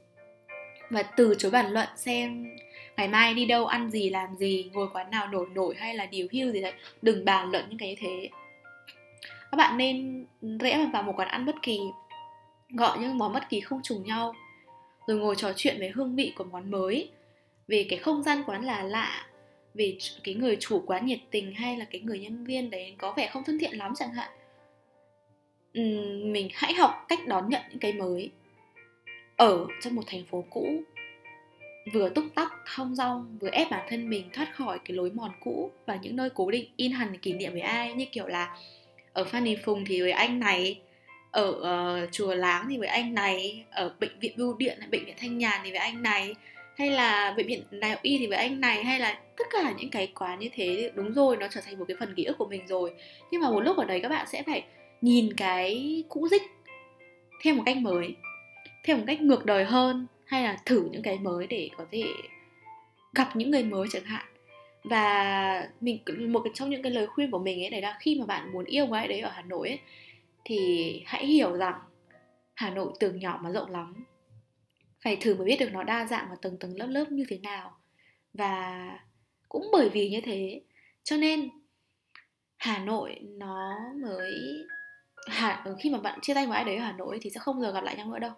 và 0.90 1.02
từ 1.02 1.34
chối 1.38 1.50
bàn 1.50 1.72
luận 1.72 1.88
xem 1.96 2.56
ngày 2.96 3.08
mai 3.08 3.34
đi 3.34 3.44
đâu, 3.44 3.66
ăn 3.66 3.90
gì, 3.90 4.10
làm 4.10 4.36
gì, 4.36 4.70
ngồi 4.72 4.88
quán 4.92 5.10
nào 5.10 5.26
nổi 5.26 5.46
nổi 5.54 5.74
hay 5.78 5.94
là 5.94 6.06
điều 6.06 6.26
hưu 6.32 6.52
gì 6.52 6.60
đấy. 6.60 6.72
Đừng 7.02 7.24
bàn 7.24 7.50
luận 7.50 7.64
những 7.68 7.78
cái 7.78 7.88
như 7.88 7.94
thế. 7.98 8.28
Các 9.50 9.56
bạn 9.56 9.76
nên 9.76 10.26
rẽ 10.60 10.88
vào 10.92 11.02
một 11.02 11.12
quán 11.16 11.28
ăn 11.28 11.46
bất 11.46 11.54
kỳ 11.62 11.80
gọi 12.68 12.98
những 12.98 13.18
món 13.18 13.32
bất 13.32 13.48
kỳ 13.48 13.60
không 13.60 13.80
trùng 13.82 14.02
nhau 14.02 14.34
rồi 15.06 15.18
ngồi 15.18 15.36
trò 15.36 15.52
chuyện 15.56 15.76
về 15.80 15.92
hương 15.94 16.16
vị 16.16 16.32
của 16.36 16.44
món 16.44 16.70
mới. 16.70 17.10
Về 17.68 17.86
cái 17.90 17.98
không 17.98 18.22
gian 18.22 18.42
quán 18.46 18.64
là 18.64 18.82
lạ 18.82 19.26
về 19.74 19.98
cái 20.24 20.34
người 20.34 20.56
chủ 20.60 20.82
quán 20.86 21.06
nhiệt 21.06 21.18
tình 21.30 21.54
hay 21.54 21.76
là 21.76 21.84
cái 21.84 22.00
người 22.00 22.18
nhân 22.18 22.44
viên 22.44 22.70
đấy 22.70 22.94
có 22.98 23.14
vẻ 23.16 23.30
không 23.32 23.44
thân 23.44 23.58
thiện 23.58 23.78
lắm 23.78 23.92
chẳng 23.96 24.12
hạn. 24.12 24.30
Uhm, 25.80 26.32
mình 26.32 26.48
hãy 26.54 26.74
học 26.74 27.04
cách 27.08 27.26
đón 27.26 27.48
nhận 27.48 27.62
những 27.70 27.78
cái 27.78 27.92
mới. 27.92 28.30
Ở 29.36 29.66
trong 29.82 29.94
một 29.94 30.02
thành 30.06 30.24
phố 30.24 30.44
cũ 30.50 30.82
vừa 31.92 32.08
túc 32.08 32.24
tắc 32.34 32.52
thong 32.74 32.94
rong 32.94 33.38
vừa 33.40 33.50
ép 33.50 33.70
bản 33.70 33.86
thân 33.88 34.10
mình 34.10 34.30
thoát 34.32 34.54
khỏi 34.54 34.78
cái 34.84 34.96
lối 34.96 35.10
mòn 35.10 35.30
cũ 35.40 35.70
và 35.86 35.98
những 36.02 36.16
nơi 36.16 36.30
cố 36.34 36.50
định 36.50 36.70
in 36.76 36.92
hẳn 36.92 37.18
kỷ 37.18 37.32
niệm 37.32 37.52
với 37.52 37.60
ai 37.60 37.94
như 37.94 38.04
kiểu 38.12 38.26
là 38.26 38.56
ở 39.12 39.24
Phan 39.24 39.44
Đình 39.44 39.58
Phùng 39.64 39.84
thì 39.86 40.00
với 40.00 40.10
anh 40.10 40.40
này 40.40 40.80
ở 41.36 41.48
uh, 42.04 42.12
chùa 42.12 42.34
Láng 42.34 42.66
thì 42.70 42.78
với 42.78 42.88
anh 42.88 43.14
này 43.14 43.64
ở 43.70 43.94
bệnh 44.00 44.18
viện 44.20 44.32
Bưu 44.36 44.56
Điện 44.58 44.78
bệnh 44.90 45.04
viện 45.04 45.14
Thanh 45.18 45.38
Nhàn 45.38 45.60
thì 45.64 45.70
với 45.70 45.80
anh 45.80 46.02
này 46.02 46.34
hay 46.76 46.90
là 46.90 47.34
bệnh 47.36 47.46
viện 47.46 47.62
Đại 47.70 47.90
học 47.90 48.00
Y 48.02 48.18
thì 48.18 48.26
với 48.26 48.38
anh 48.38 48.60
này 48.60 48.84
hay 48.84 49.00
là 49.00 49.18
tất 49.36 49.44
cả 49.50 49.74
những 49.78 49.90
cái 49.90 50.12
quán 50.14 50.38
như 50.38 50.48
thế 50.52 50.90
đúng 50.94 51.12
rồi 51.12 51.36
nó 51.36 51.46
trở 51.50 51.60
thành 51.60 51.78
một 51.78 51.84
cái 51.88 51.96
phần 52.00 52.14
ký 52.14 52.24
ức 52.24 52.38
của 52.38 52.46
mình 52.46 52.66
rồi. 52.66 52.92
Nhưng 53.30 53.40
mà 53.40 53.50
một 53.50 53.60
lúc 53.60 53.76
ở 53.76 53.84
đấy 53.84 54.00
các 54.00 54.08
bạn 54.08 54.26
sẽ 54.26 54.42
phải 54.42 54.64
nhìn 55.00 55.32
cái 55.36 56.04
cũ 56.08 56.28
dích 56.28 56.42
theo 57.42 57.54
một 57.54 57.62
cách 57.66 57.76
mới 57.76 58.14
theo 58.84 58.96
một 58.96 59.04
cách 59.06 59.20
ngược 59.20 59.46
đời 59.46 59.64
hơn 59.64 60.06
hay 60.24 60.42
là 60.42 60.58
thử 60.64 60.88
những 60.92 61.02
cái 61.02 61.18
mới 61.18 61.46
để 61.46 61.70
có 61.76 61.84
thể 61.90 62.04
gặp 63.14 63.36
những 63.36 63.50
người 63.50 63.62
mới 63.62 63.86
chẳng 63.92 64.04
hạn. 64.04 64.26
Và 64.84 65.68
mình 65.80 65.98
một 66.32 66.42
trong 66.54 66.70
những 66.70 66.82
cái 66.82 66.92
lời 66.92 67.06
khuyên 67.06 67.30
của 67.30 67.38
mình 67.38 67.62
ấy 67.62 67.70
đấy 67.70 67.82
là 67.82 67.96
khi 68.00 68.16
mà 68.20 68.26
bạn 68.26 68.52
muốn 68.52 68.64
yêu 68.64 68.86
một 68.86 68.94
ai 68.94 69.08
đấy 69.08 69.20
ở 69.20 69.30
Hà 69.34 69.42
Nội 69.42 69.68
ấy 69.68 69.78
thì 70.48 71.02
hãy 71.06 71.26
hiểu 71.26 71.56
rằng 71.56 71.80
Hà 72.54 72.70
Nội 72.70 72.92
tường 73.00 73.18
nhỏ 73.18 73.40
mà 73.42 73.50
rộng 73.50 73.70
lắm. 73.70 74.04
Phải 75.04 75.16
thử 75.16 75.34
mới 75.34 75.44
biết 75.44 75.56
được 75.60 75.72
nó 75.72 75.82
đa 75.82 76.06
dạng 76.06 76.26
và 76.30 76.36
tầng 76.42 76.58
tầng 76.58 76.76
lớp 76.76 76.86
lớp 76.86 77.04
như 77.10 77.24
thế 77.28 77.38
nào. 77.38 77.78
Và 78.34 78.90
cũng 79.48 79.68
bởi 79.72 79.88
vì 79.88 80.08
như 80.08 80.20
thế, 80.20 80.60
cho 81.04 81.16
nên 81.16 81.48
Hà 82.58 82.78
Nội 82.78 83.18
nó 83.22 83.74
mới 84.02 84.34
Hà 85.26 85.62
ừ, 85.64 85.76
khi 85.78 85.90
mà 85.90 85.98
bạn 85.98 86.18
chia 86.22 86.34
tay 86.34 86.46
với 86.46 86.56
ai 86.56 86.64
đấy 86.64 86.76
ở 86.76 86.84
Hà 86.84 86.92
Nội 86.92 87.18
thì 87.22 87.30
sẽ 87.30 87.40
không 87.40 87.60
giờ 87.60 87.72
gặp 87.72 87.84
lại 87.84 87.96
nhau 87.96 88.06
nữa 88.06 88.18
đâu. 88.18 88.32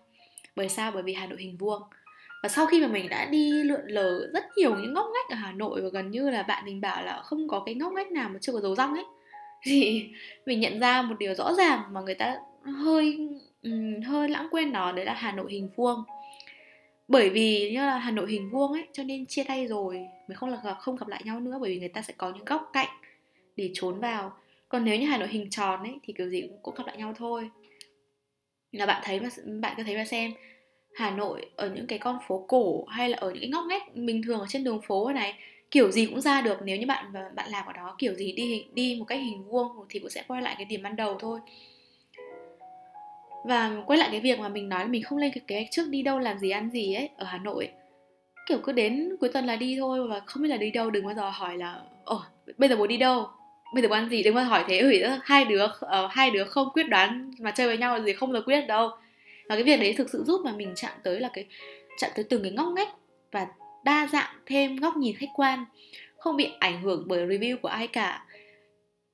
Bởi 0.57 0.69
sao? 0.69 0.91
Bởi 0.91 1.03
vì 1.03 1.15
Hà 1.15 1.27
Nội 1.27 1.39
hình 1.41 1.57
vuông. 1.57 1.83
Và 2.43 2.49
sau 2.49 2.67
khi 2.67 2.81
mà 2.81 2.87
mình 2.89 3.09
đã 3.09 3.25
đi 3.25 3.51
lượn 3.65 3.87
lờ 3.87 4.31
rất 4.35 4.45
nhiều 4.57 4.77
những 4.77 4.95
ngóc 4.95 5.07
ngách 5.15 5.31
ở 5.31 5.37
Hà 5.37 5.53
Nội 5.53 5.81
và 5.83 5.89
gần 5.89 6.11
như 6.11 6.31
là 6.31 6.43
bạn 6.43 6.65
mình 6.65 6.81
bảo 6.81 7.05
là 7.05 7.23
không 7.23 7.49
có 7.49 7.63
cái 7.67 7.75
ngóc 7.75 7.93
ngách 7.93 8.11
nào 8.11 8.29
mà 8.29 8.39
chưa 8.41 8.53
có 8.53 8.61
dấu 8.61 8.75
răng 8.75 8.95
ấy 8.95 9.05
thì 9.63 10.09
mình 10.47 10.61
nhận 10.61 10.81
ra 10.81 11.03
một 11.03 11.15
điều 11.19 11.35
rõ 11.35 11.55
ràng 11.55 11.83
mà 11.91 12.01
người 12.01 12.15
ta 12.15 12.37
hơi 12.65 13.29
um, 13.63 14.01
hơi 14.03 14.29
lãng 14.29 14.49
quên 14.51 14.73
nó 14.73 14.93
đấy 14.93 15.05
là 15.05 15.15
Hà 15.15 15.33
Nội 15.33 15.53
hình 15.53 15.69
vuông. 15.77 16.05
Bởi 17.09 17.31
vì 17.31 17.71
như 17.71 17.81
là 17.81 17.99
Hà 17.99 18.11
Nội 18.11 18.31
hình 18.31 18.51
vuông 18.51 18.73
ấy 18.73 18.87
cho 18.93 19.03
nên 19.03 19.27
chia 19.27 19.45
tay 19.45 19.67
rồi 19.67 20.07
mới 20.29 20.37
không 20.37 20.51
là 20.51 20.75
không 20.81 20.97
gặp 20.97 21.09
lại 21.09 21.23
nhau 21.25 21.41
nữa 21.41 21.59
bởi 21.61 21.71
vì 21.71 21.79
người 21.79 21.89
ta 21.89 22.03
sẽ 22.03 22.15
có 22.17 22.33
những 22.33 22.45
góc 22.45 22.71
cạnh 22.73 22.89
để 23.57 23.71
trốn 23.75 24.01
vào. 24.01 24.33
Còn 24.69 24.85
nếu 24.85 24.99
như 24.99 25.07
Hà 25.07 25.19
Nội 25.19 25.29
hình 25.29 25.51
tròn 25.51 25.83
ấy 25.83 25.99
thì 26.03 26.13
kiểu 26.13 26.29
gì 26.29 26.41
cũng, 26.41 26.59
cũng 26.63 26.75
gặp 26.75 26.87
lại 26.87 26.97
nhau 26.97 27.15
thôi. 27.17 27.51
Là 28.73 28.87
bạn 28.87 29.03
thấy 29.05 29.21
mà 29.21 29.29
bạn 29.61 29.75
cứ 29.77 29.83
thấy 29.83 29.97
mà 29.97 30.05
xem 30.05 30.33
Hà 30.95 31.11
Nội 31.11 31.51
ở 31.57 31.71
những 31.75 31.87
cái 31.87 31.99
con 31.99 32.19
phố 32.29 32.45
cổ 32.49 32.85
hay 32.85 33.09
là 33.09 33.19
ở 33.19 33.31
những 33.31 33.41
cái 33.41 33.51
ngóc 33.51 33.65
ngách 33.69 33.95
bình 33.95 34.23
thường 34.23 34.41
ở 34.41 34.47
trên 34.49 34.65
đường 34.65 34.81
phố 34.83 35.13
này 35.13 35.35
kiểu 35.71 35.91
gì 35.91 36.07
cũng 36.07 36.21
ra 36.21 36.41
được 36.41 36.59
nếu 36.65 36.77
như 36.77 36.87
bạn 36.87 37.05
ờ, 37.15 37.21
bạn 37.35 37.51
làm 37.51 37.67
ở 37.67 37.73
đó 37.73 37.95
kiểu 37.99 38.15
gì 38.15 38.33
đi 38.33 38.65
đi 38.73 38.97
một 38.99 39.05
cách 39.05 39.21
hình 39.21 39.45
vuông 39.49 39.87
thì 39.89 39.99
cũng 39.99 40.11
sẽ 40.11 40.25
quay 40.29 40.43
lại 40.43 40.55
cái 40.59 40.65
điểm 40.65 40.83
ban 40.83 40.97
đầu 40.97 41.17
thôi. 41.19 41.41
Và 43.45 43.83
quay 43.87 43.99
lại 43.99 44.09
cái 44.13 44.21
việc 44.21 44.39
mà 44.39 44.49
mình 44.49 44.69
nói 44.69 44.81
là 44.81 44.87
mình 44.87 45.03
không 45.03 45.19
lên 45.19 45.33
cái 45.35 45.43
kế 45.47 45.57
hoạch 45.57 45.71
trước 45.71 45.89
đi 45.89 46.03
đâu 46.03 46.19
làm 46.19 46.39
gì 46.39 46.51
ăn 46.51 46.71
gì 46.71 46.95
ấy 46.95 47.09
ở 47.17 47.25
Hà 47.25 47.39
Nội 47.39 47.69
kiểu 48.49 48.59
cứ 48.59 48.73
đến 48.73 49.17
cuối 49.21 49.31
tuần 49.33 49.47
là 49.47 49.57
đi 49.57 49.77
thôi 49.79 50.09
và 50.09 50.21
không 50.27 50.43
biết 50.43 50.49
là 50.49 50.57
đi 50.57 50.71
đâu 50.71 50.91
đừng 50.91 51.05
bao 51.05 51.15
giờ 51.15 51.31
hỏi 51.31 51.57
là 51.57 51.83
ồ 52.05 52.23
bây 52.59 52.69
giờ 52.69 52.77
muốn 52.77 52.89
đi 52.89 52.97
đâu? 52.97 53.27
Bây 53.75 53.83
giờ 53.83 53.89
muốn 53.89 53.99
ăn 53.99 54.09
gì? 54.09 54.23
Đừng 54.23 54.35
bao 54.35 54.45
giờ 54.45 54.51
hỏi 54.51 54.65
thế 54.69 54.83
hủy 54.83 55.03
hai 55.23 55.45
đứa 55.45 55.65
uh, 55.65 56.11
hai 56.11 56.31
đứa 56.31 56.45
không 56.45 56.69
quyết 56.75 56.89
đoán 56.89 57.31
mà 57.41 57.51
chơi 57.51 57.67
với 57.67 57.77
nhau 57.77 57.99
là 57.99 58.05
gì 58.05 58.13
không 58.13 58.33
được 58.33 58.45
quyết 58.45 58.67
đâu. 58.67 58.91
Và 59.49 59.55
cái 59.55 59.65
việc 59.65 59.81
đấy 59.81 59.95
thực 59.99 60.11
sự 60.11 60.25
giúp 60.25 60.41
mà 60.45 60.53
mình 60.53 60.73
chạm 60.77 60.93
tới 61.03 61.21
là 61.21 61.31
cái 61.33 61.47
chạm 61.99 62.11
tới 62.15 62.25
từng 62.25 62.43
cái 62.43 62.53
ngóc 62.53 62.73
ngách 62.77 62.89
và 63.33 63.47
đa 63.85 64.09
dạng 64.13 64.35
thêm 64.47 64.77
góc 64.77 64.97
nhìn 64.97 65.17
khách 65.17 65.31
quan 65.35 65.65
không 66.19 66.37
bị 66.37 66.49
ảnh 66.59 66.83
hưởng 66.83 67.05
bởi 67.07 67.27
review 67.27 67.57
của 67.57 67.69
ai 67.69 67.87
cả. 67.87 68.25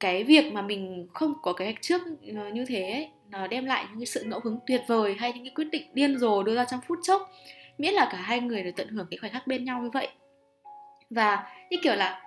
Cái 0.01 0.25
việc 0.25 0.53
mà 0.53 0.63
mình 0.63 1.09
không 1.15 1.35
có 1.43 1.53
kế 1.53 1.65
hoạch 1.65 1.83
trước 1.83 2.03
ờ, 2.37 2.49
như 2.49 2.65
thế 2.65 2.91
ấy, 2.91 3.09
nó 3.31 3.47
đem 3.47 3.65
lại 3.65 3.85
những 3.91 3.99
cái 3.99 4.07
sự 4.07 4.25
ngẫu 4.25 4.41
hứng 4.45 4.59
tuyệt 4.67 4.83
vời 4.87 5.15
hay 5.19 5.33
những 5.33 5.45
cái 5.45 5.53
quyết 5.55 5.69
định 5.73 5.83
điên 5.95 6.19
rồ 6.19 6.43
đưa 6.43 6.55
ra 6.55 6.65
trong 6.65 6.81
phút 6.89 6.99
chốc 7.03 7.31
miễn 7.79 7.95
là 7.95 8.09
cả 8.13 8.19
hai 8.19 8.41
người 8.41 8.63
được 8.63 8.71
tận 8.77 8.89
hưởng 8.89 9.07
cái 9.11 9.19
khoảnh 9.19 9.33
khắc 9.33 9.47
bên 9.47 9.65
nhau 9.65 9.83
như 9.83 9.91
vậy. 9.91 10.09
Và 11.11 11.47
như 11.71 11.77
kiểu 11.83 11.95
là 11.95 12.23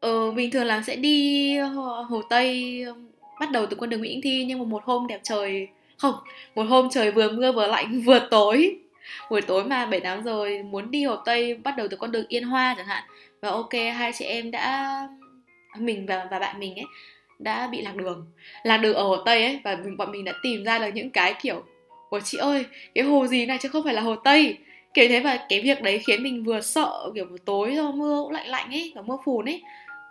ờ, 0.00 0.30
bình 0.30 0.50
thường 0.50 0.66
là 0.66 0.82
sẽ 0.82 0.96
đi 0.96 1.56
hồ, 1.58 2.02
hồ 2.02 2.22
tây 2.30 2.82
ờ, 2.86 2.94
bắt 3.40 3.50
đầu 3.50 3.66
từ 3.66 3.76
con 3.76 3.90
đường 3.90 4.00
Nguyễn 4.00 4.20
Thi 4.22 4.44
nhưng 4.44 4.58
mà 4.58 4.64
một 4.64 4.84
hôm 4.84 5.06
đẹp 5.06 5.20
trời 5.22 5.68
không 5.98 6.14
một 6.54 6.62
hôm 6.62 6.88
trời 6.90 7.10
vừa 7.10 7.30
mưa 7.30 7.52
vừa 7.52 7.66
lạnh 7.66 8.00
vừa 8.00 8.28
tối 8.30 8.79
buổi 9.30 9.40
tối 9.42 9.64
mà 9.64 9.86
bảy 9.86 10.00
tám 10.00 10.24
giờ 10.24 10.44
muốn 10.64 10.90
đi 10.90 11.04
hồ 11.04 11.16
tây 11.16 11.54
bắt 11.54 11.76
đầu 11.76 11.88
từ 11.90 11.96
con 11.96 12.12
đường 12.12 12.26
yên 12.28 12.44
hoa 12.44 12.74
chẳng 12.76 12.86
hạn. 12.86 13.02
Và 13.40 13.50
ok 13.50 13.72
hai 13.72 14.12
chị 14.12 14.24
em 14.24 14.50
đã 14.50 14.96
mình 15.78 16.06
và 16.06 16.26
và 16.30 16.38
bạn 16.38 16.58
mình 16.58 16.74
ấy 16.74 16.86
đã 17.38 17.66
bị 17.66 17.82
lạc 17.82 17.96
đường 17.96 18.26
lạc 18.62 18.76
đường 18.76 18.94
ở 18.94 19.02
hồ 19.02 19.16
tây 19.16 19.44
ấy. 19.44 19.60
Và 19.64 19.76
mình 19.84 19.96
bọn 19.96 20.12
mình 20.12 20.24
đã 20.24 20.32
tìm 20.42 20.64
ra 20.64 20.78
được 20.78 20.90
những 20.94 21.10
cái 21.10 21.34
kiểu 21.42 21.62
của 22.10 22.20
chị 22.20 22.38
ơi 22.38 22.64
cái 22.94 23.04
hồ 23.04 23.26
gì 23.26 23.46
này 23.46 23.58
chứ 23.60 23.68
không 23.68 23.84
phải 23.84 23.94
là 23.94 24.00
hồ 24.00 24.16
tây? 24.16 24.58
Kiểu 24.94 25.08
thế 25.08 25.20
và 25.20 25.38
cái 25.48 25.60
việc 25.60 25.82
đấy 25.82 25.98
khiến 25.98 26.22
mình 26.22 26.44
vừa 26.44 26.60
sợ 26.60 27.10
kiểu 27.14 27.24
buổi 27.24 27.38
tối 27.44 27.76
do 27.76 27.90
mưa 27.90 28.20
cũng 28.22 28.32
lạnh 28.32 28.48
lạnh 28.48 28.70
ấy 28.70 28.92
và 28.94 29.02
mưa 29.02 29.16
phùn 29.24 29.48
ấy. 29.48 29.62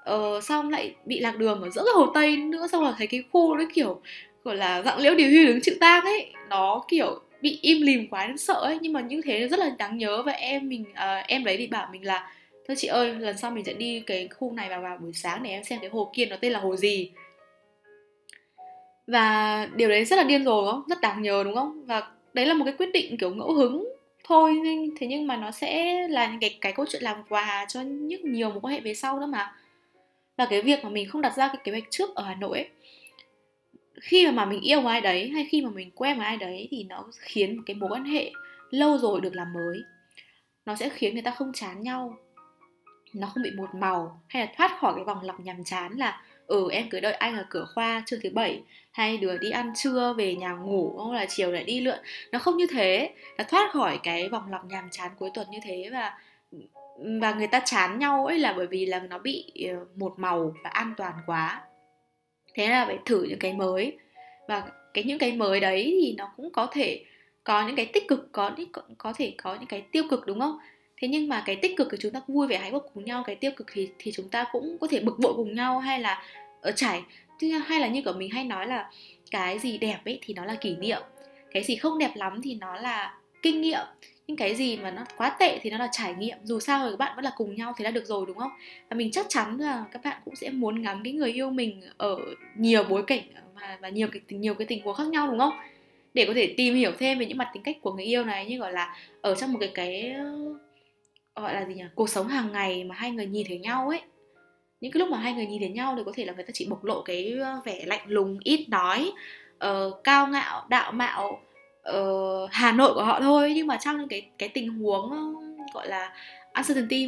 Ờ, 0.05 0.41
xong 0.41 0.69
lại 0.69 0.93
bị 1.05 1.19
lạc 1.19 1.37
đường 1.37 1.61
ở 1.61 1.69
giữa 1.69 1.83
cái 1.85 1.93
hồ 1.95 2.11
tây 2.13 2.37
nữa 2.37 2.67
xong 2.71 2.83
là 2.83 2.93
thấy 2.97 3.07
cái 3.07 3.23
khu 3.31 3.55
nó 3.55 3.63
kiểu 3.73 4.01
gọi 4.43 4.55
là 4.55 4.81
dạng 4.81 4.99
liễu 4.99 5.15
điều 5.15 5.29
hưu 5.29 5.45
đứng 5.47 5.61
chữ 5.61 5.77
tang 5.79 6.03
ấy. 6.03 6.33
Nó 6.49 6.83
kiểu 6.87 7.19
bị 7.41 7.59
im 7.61 7.81
lìm 7.81 8.07
quá 8.07 8.27
nên 8.27 8.37
sợ 8.37 8.53
ấy. 8.53 8.77
Nhưng 8.81 8.93
mà 8.93 9.01
như 9.01 9.21
thế 9.25 9.47
rất 9.47 9.59
là 9.59 9.69
đáng 9.77 9.97
nhớ. 9.97 10.23
Và 10.25 10.31
em 10.31 10.69
mình 10.69 10.85
uh, 10.91 11.27
em 11.27 11.43
đấy 11.43 11.57
thì 11.57 11.67
bảo 11.67 11.89
mình 11.91 12.05
là 12.05 12.33
thôi 12.67 12.75
chị 12.77 12.87
ơi 12.87 13.15
lần 13.15 13.37
sau 13.37 13.51
mình 13.51 13.65
sẽ 13.65 13.73
đi 13.73 13.99
cái 13.99 14.27
khu 14.27 14.51
này 14.51 14.69
vào 14.69 14.81
vào 14.81 14.97
buổi 14.97 15.13
sáng 15.13 15.43
để 15.43 15.49
em 15.49 15.63
xem 15.63 15.79
cái 15.79 15.89
hồ 15.89 16.11
kia 16.13 16.25
nó 16.25 16.35
tên 16.41 16.51
là 16.51 16.59
hồ 16.59 16.75
gì. 16.75 17.11
Và 19.07 19.67
điều 19.75 19.89
đấy 19.89 20.05
rất 20.05 20.15
là 20.15 20.23
điên 20.23 20.45
rồ 20.45 20.61
đúng 20.61 20.71
không? 20.71 20.83
Rất 20.87 21.01
đáng 21.01 21.21
nhớ 21.21 21.43
đúng 21.43 21.55
không? 21.55 21.85
Và 21.85 22.03
đấy 22.33 22.45
là 22.45 22.53
một 22.53 22.65
cái 22.65 22.73
quyết 22.77 22.89
định 22.93 23.17
kiểu 23.17 23.35
ngẫu 23.35 23.53
hứng 23.53 23.89
thôi. 24.23 24.55
Nhưng 24.63 24.89
thế 24.99 25.07
nhưng 25.07 25.27
mà 25.27 25.35
nó 25.35 25.51
sẽ 25.51 26.07
là 26.07 26.27
những 26.27 26.39
cái 26.39 26.57
cái 26.61 26.73
câu 26.73 26.85
chuyện 26.89 27.03
làm 27.03 27.23
quà 27.29 27.65
cho 27.69 27.81
những 27.81 28.33
nhiều 28.33 28.49
mối 28.49 28.59
quan 28.61 28.73
hệ 28.73 28.79
về 28.79 28.93
sau 28.93 29.19
nữa 29.19 29.25
mà. 29.25 29.55
Và 30.37 30.45
cái 30.45 30.61
việc 30.61 30.83
mà 30.83 30.89
mình 30.89 31.09
không 31.09 31.21
đặt 31.21 31.33
ra 31.37 31.47
cái 31.47 31.57
kế 31.63 31.71
hoạch 31.71 31.83
trước 31.89 32.15
ở 32.15 32.23
Hà 32.23 32.35
Nội 32.35 32.57
ấy 32.57 32.67
khi 34.01 34.25
mà, 34.25 34.31
mà 34.31 34.45
mình 34.45 34.61
yêu 34.61 34.81
một 34.81 34.89
ai 34.89 35.01
đấy 35.01 35.29
hay 35.29 35.47
khi 35.49 35.61
mà 35.61 35.69
mình 35.69 35.91
quen 35.95 36.17
một 36.17 36.23
ai 36.23 36.37
đấy 36.37 36.67
thì 36.71 36.83
nó 36.83 37.05
khiến 37.19 37.57
một 37.57 37.63
cái 37.65 37.75
mối 37.75 37.89
quan 37.89 38.05
hệ 38.05 38.31
lâu 38.69 38.97
rồi 38.97 39.21
được 39.21 39.35
làm 39.35 39.53
mới. 39.53 39.81
Nó 40.65 40.75
sẽ 40.75 40.89
khiến 40.89 41.13
người 41.13 41.23
ta 41.23 41.31
không 41.31 41.51
chán 41.53 41.81
nhau. 41.81 42.17
Nó 43.13 43.27
không 43.27 43.43
bị 43.43 43.51
một 43.51 43.75
màu 43.75 44.21
hay 44.27 44.45
là 44.45 44.51
thoát 44.57 44.79
khỏi 44.79 44.93
cái 44.95 45.03
vòng 45.03 45.21
lặp 45.21 45.39
nhàm 45.39 45.63
chán 45.63 45.97
là 45.97 46.21
ừ 46.47 46.67
em 46.71 46.89
cứ 46.89 46.99
đợi 46.99 47.13
anh 47.13 47.37
ở 47.37 47.45
cửa 47.49 47.65
khoa 47.75 48.03
trưa 48.05 48.17
thứ 48.23 48.29
bảy 48.33 48.61
hay 48.91 49.17
đứa 49.17 49.37
đi 49.37 49.49
ăn 49.49 49.71
trưa 49.75 50.13
về 50.17 50.35
nhà 50.35 50.51
ngủ 50.51 50.97
không 50.97 51.11
là 51.11 51.25
chiều 51.29 51.51
lại 51.51 51.63
đi 51.63 51.81
lượn. 51.81 51.99
Nó 52.31 52.39
không 52.39 52.57
như 52.57 52.67
thế. 52.67 53.13
Nó 53.37 53.43
thoát 53.43 53.71
khỏi 53.73 53.99
cái 54.03 54.29
vòng 54.29 54.51
lặp 54.51 54.65
nhàm 54.65 54.89
chán 54.91 55.11
cuối 55.19 55.29
tuần 55.33 55.47
như 55.51 55.59
thế 55.63 55.89
và 55.91 56.17
và 57.21 57.33
người 57.33 57.47
ta 57.47 57.61
chán 57.65 57.99
nhau 57.99 58.25
ấy 58.25 58.39
là 58.39 58.53
bởi 58.53 58.67
vì 58.67 58.85
là 58.85 58.99
nó 58.99 59.19
bị 59.19 59.51
ờ, 59.69 59.85
một 59.95 60.13
màu 60.17 60.53
và 60.63 60.69
an 60.69 60.93
toàn 60.97 61.13
quá 61.25 61.61
thế 62.59 62.69
là 62.69 62.85
phải 62.85 62.97
thử 63.05 63.23
những 63.23 63.39
cái 63.39 63.53
mới. 63.53 63.97
Và 64.47 64.63
cái 64.93 65.03
những 65.03 65.19
cái 65.19 65.31
mới 65.31 65.59
đấy 65.59 65.97
thì 66.01 66.15
nó 66.17 66.31
cũng 66.37 66.51
có 66.51 66.67
thể 66.71 67.03
có 67.43 67.67
những 67.67 67.75
cái 67.75 67.85
tích 67.85 68.07
cực, 68.07 68.31
có 68.31 68.51
có 68.97 69.13
thể 69.13 69.33
có 69.37 69.55
những 69.55 69.65
cái 69.65 69.81
tiêu 69.81 70.03
cực, 70.09 70.25
đúng 70.27 70.39
không? 70.39 70.57
Thế 70.97 71.07
nhưng 71.07 71.29
mà 71.29 71.43
cái 71.45 71.55
tích 71.55 71.77
cực 71.77 71.87
thì 71.91 71.97
chúng 72.01 72.11
ta 72.11 72.21
vui 72.27 72.47
vẻ 72.47 72.57
hạnh 72.57 72.71
phúc 72.71 72.85
cùng 72.93 73.05
nhau, 73.05 73.23
cái 73.27 73.35
tiêu 73.35 73.51
cực 73.55 73.67
thì 73.73 73.89
thì 73.99 74.11
chúng 74.11 74.29
ta 74.29 74.45
cũng 74.51 74.77
có 74.81 74.87
thể 74.87 74.99
bực 74.99 75.19
bội 75.19 75.33
cùng 75.35 75.55
nhau 75.55 75.79
hay 75.79 75.99
là 75.99 76.23
ờ, 76.61 76.69
ở 76.69 76.71
trải 76.71 77.01
hay 77.65 77.79
là 77.79 77.87
như 77.87 78.01
của 78.05 78.13
mình 78.13 78.29
hay 78.29 78.43
nói 78.43 78.67
là 78.67 78.89
cái 79.31 79.59
gì 79.59 79.77
đẹp 79.77 79.99
ấy 80.05 80.19
thì 80.21 80.33
nó 80.33 80.45
là 80.45 80.55
kỷ 80.55 80.75
niệm. 80.75 81.01
Cái 81.51 81.63
gì 81.63 81.75
không 81.75 81.97
đẹp 81.97 82.11
lắm 82.15 82.41
thì 82.43 82.55
nó 82.55 82.75
là 82.75 83.17
kinh 83.41 83.61
nghiệm 83.61 83.85
nhưng 84.29 84.37
cái 84.37 84.55
gì 84.55 84.77
mà 84.77 84.91
nó 84.91 85.05
quá 85.17 85.29
tệ 85.39 85.59
thì 85.61 85.69
nó 85.69 85.77
là 85.77 85.89
trải 85.91 86.13
nghiệm. 86.13 86.37
Dù 86.43 86.59
sao 86.59 86.81
rồi 86.81 86.91
các 86.91 86.97
bạn 86.97 87.15
vẫn 87.15 87.25
là 87.25 87.31
cùng 87.37 87.55
nhau 87.55 87.73
thì 87.77 87.83
đã 87.83 87.91
được 87.91 88.05
rồi 88.05 88.25
đúng 88.27 88.37
không? 88.37 88.51
Và 88.89 88.95
mình 88.95 89.11
chắc 89.11 89.25
chắn 89.29 89.57
là 89.57 89.85
các 89.91 90.01
bạn 90.03 90.21
cũng 90.25 90.35
sẽ 90.35 90.49
muốn 90.49 90.81
ngắm 90.81 91.01
cái 91.03 91.13
người 91.13 91.31
yêu 91.31 91.49
mình 91.49 91.81
ở 91.97 92.17
nhiều 92.55 92.83
bối 92.83 93.03
cảnh 93.07 93.21
và, 93.53 93.77
và 93.81 93.89
nhiều 93.89 94.07
cái 94.11 94.21
nhiều 94.29 94.53
cái 94.53 94.67
tình 94.67 94.83
huống 94.83 94.95
khác 94.95 95.07
nhau 95.07 95.27
đúng 95.27 95.39
không? 95.39 95.53
Để 96.13 96.25
có 96.25 96.33
thể 96.33 96.53
tìm 96.57 96.75
hiểu 96.75 96.91
thêm 96.99 97.19
về 97.19 97.25
những 97.25 97.37
mặt 97.37 97.49
tính 97.53 97.63
cách 97.63 97.77
của 97.81 97.93
người 97.93 98.05
yêu 98.05 98.23
này 98.23 98.45
như 98.45 98.57
gọi 98.57 98.73
là 98.73 98.95
ở 99.21 99.35
trong 99.35 99.53
một 99.53 99.59
cái 99.59 99.71
cái 99.73 100.13
ờ, 101.33 101.41
gọi 101.41 101.53
là 101.53 101.65
gì 101.65 101.73
nhỉ? 101.73 101.83
Cuộc 101.95 102.09
sống 102.09 102.27
hàng 102.27 102.51
ngày 102.51 102.83
mà 102.83 102.95
hai 102.95 103.11
người 103.11 103.25
nhìn 103.25 103.47
thấy 103.47 103.57
nhau 103.57 103.89
ấy. 103.89 104.01
Những 104.81 104.91
cái 104.91 104.99
lúc 104.99 105.09
mà 105.09 105.17
hai 105.17 105.33
người 105.33 105.45
nhìn 105.45 105.59
thấy 105.59 105.69
nhau 105.69 105.93
thì 105.97 106.03
có 106.05 106.11
thể 106.15 106.25
là 106.25 106.33
người 106.33 106.43
ta 106.43 106.51
chỉ 106.53 106.67
bộc 106.69 106.83
lộ 106.83 107.01
cái 107.01 107.33
ờ, 107.41 107.61
vẻ 107.65 107.83
lạnh 107.85 108.05
lùng 108.07 108.39
ít 108.43 108.69
nói 108.69 109.11
uh, 109.65 110.03
cao 110.03 110.27
ngạo 110.27 110.65
đạo 110.69 110.91
mạo 110.91 111.41
uh, 111.97 112.51
Hà 112.51 112.71
Nội 112.71 112.93
của 112.93 113.03
họ 113.03 113.19
thôi. 113.19 113.53
Nhưng 113.55 113.67
mà 113.67 113.77
trong 113.77 113.97
những 113.97 114.07
cái 114.07 114.29
cái 114.37 114.49
tình 114.49 114.69
huống 114.69 115.35
gọi 115.73 115.87
là 115.87 116.13
uncertainty 116.53 117.05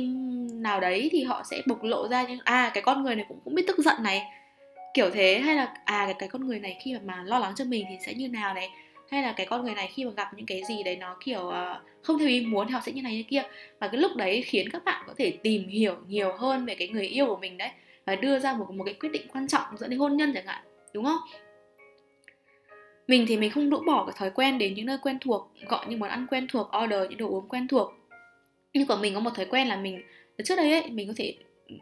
nào 0.54 0.80
đấy 0.80 1.10
thì 1.12 1.24
họ 1.24 1.44
sẽ 1.52 1.62
bộc 1.68 1.84
lộ 1.84 2.08
ra 2.08 2.24
như 2.24 2.38
à 2.44 2.72
cái 2.74 2.84
con 2.84 3.04
người 3.04 3.16
này 3.16 3.26
cũng 3.28 3.40
cũng 3.44 3.56
biết 3.56 3.64
tức 3.68 3.78
giận 3.78 4.04
này. 4.04 4.24
Kiểu 4.94 5.10
thế. 5.10 5.40
Hay 5.40 5.56
là 5.56 5.74
à 5.86 6.06
cái, 6.06 6.16
cái 6.20 6.30
con 6.30 6.48
người 6.48 6.60
này 6.60 6.78
khi 6.82 6.94
mà, 6.94 7.00
mà 7.04 7.24
lo 7.24 7.40
lắng 7.40 7.54
cho 7.56 7.66
mình 7.66 7.86
thì 7.90 7.96
sẽ 8.06 8.14
như 8.14 8.28
nào 8.28 8.54
này? 8.54 8.70
Hay 9.12 9.24
là 9.24 9.32
cái 9.32 9.46
con 9.46 9.64
người 9.64 9.76
này 9.76 9.90
khi 9.94 10.06
mà 10.06 10.12
gặp 10.18 10.28
những 10.36 10.46
cái 10.46 10.62
gì 10.68 10.84
đấy 10.84 10.96
nó 10.96 11.16
kiểu 11.26 11.42
uh, 11.48 11.54
không 12.04 12.20
theo 12.20 12.28
ý 12.28 12.46
muốn 12.46 12.68
thì 12.68 12.74
họ 12.74 12.82
sẽ 12.86 12.92
như 12.92 13.02
này 13.02 13.18
như 13.18 13.24
kia. 13.24 13.44
Và 13.80 13.88
cái 13.88 14.02
lúc 14.02 14.12
đấy 14.16 14.42
khiến 14.42 14.70
các 14.70 14.84
bạn 14.84 15.04
có 15.08 15.14
thể 15.18 15.32
tìm 15.44 15.68
hiểu 15.68 15.96
nhiều 16.08 16.34
hơn 16.38 16.66
về 16.66 16.76
cái 16.76 16.88
người 16.88 17.08
yêu 17.08 17.26
của 17.26 17.38
mình 17.38 17.58
đấy 17.58 17.70
và 18.06 18.16
đưa 18.16 18.40
ra 18.40 18.54
một 18.54 18.72
một 18.72 18.84
cái 18.84 18.94
quyết 18.94 19.10
định 19.12 19.28
quan 19.34 19.48
trọng 19.48 19.78
dẫn 19.78 19.90
đến 19.90 20.00
hôn 20.00 20.18
nhân 20.18 20.32
chẳng 20.34 20.46
hạn 20.46 20.64
đúng 20.94 21.06
không? 21.06 21.20
Mình 23.12 23.26
thì 23.28 23.38
mình 23.38 23.52
không 23.52 23.70
đũ 23.70 23.80
bỏ 23.86 24.06
cái 24.06 24.16
thói 24.18 24.30
quen 24.30 24.58
đến 24.58 24.74
những 24.74 24.86
nơi 24.86 24.98
quen 25.02 25.18
thuộc 25.22 25.52
gọi 25.68 25.86
những 25.88 26.00
món 26.00 26.10
ăn 26.10 26.28
quen 26.30 26.48
thuộc 26.48 26.72
order 26.84 27.10
những 27.10 27.18
đồ 27.18 27.28
uống 27.28 27.48
quen 27.50 27.68
thuộc. 27.68 27.94
Nhưng 28.74 28.88
của 28.88 28.96
mình 28.96 29.14
có 29.14 29.20
một 29.20 29.30
thói 29.36 29.46
quen 29.46 29.68
là 29.68 29.76
mình 29.76 30.02
trước 30.44 30.56
đây 30.56 30.72
ấy 30.72 30.90
mình 30.90 31.08
có 31.08 31.14
thể 31.18 31.36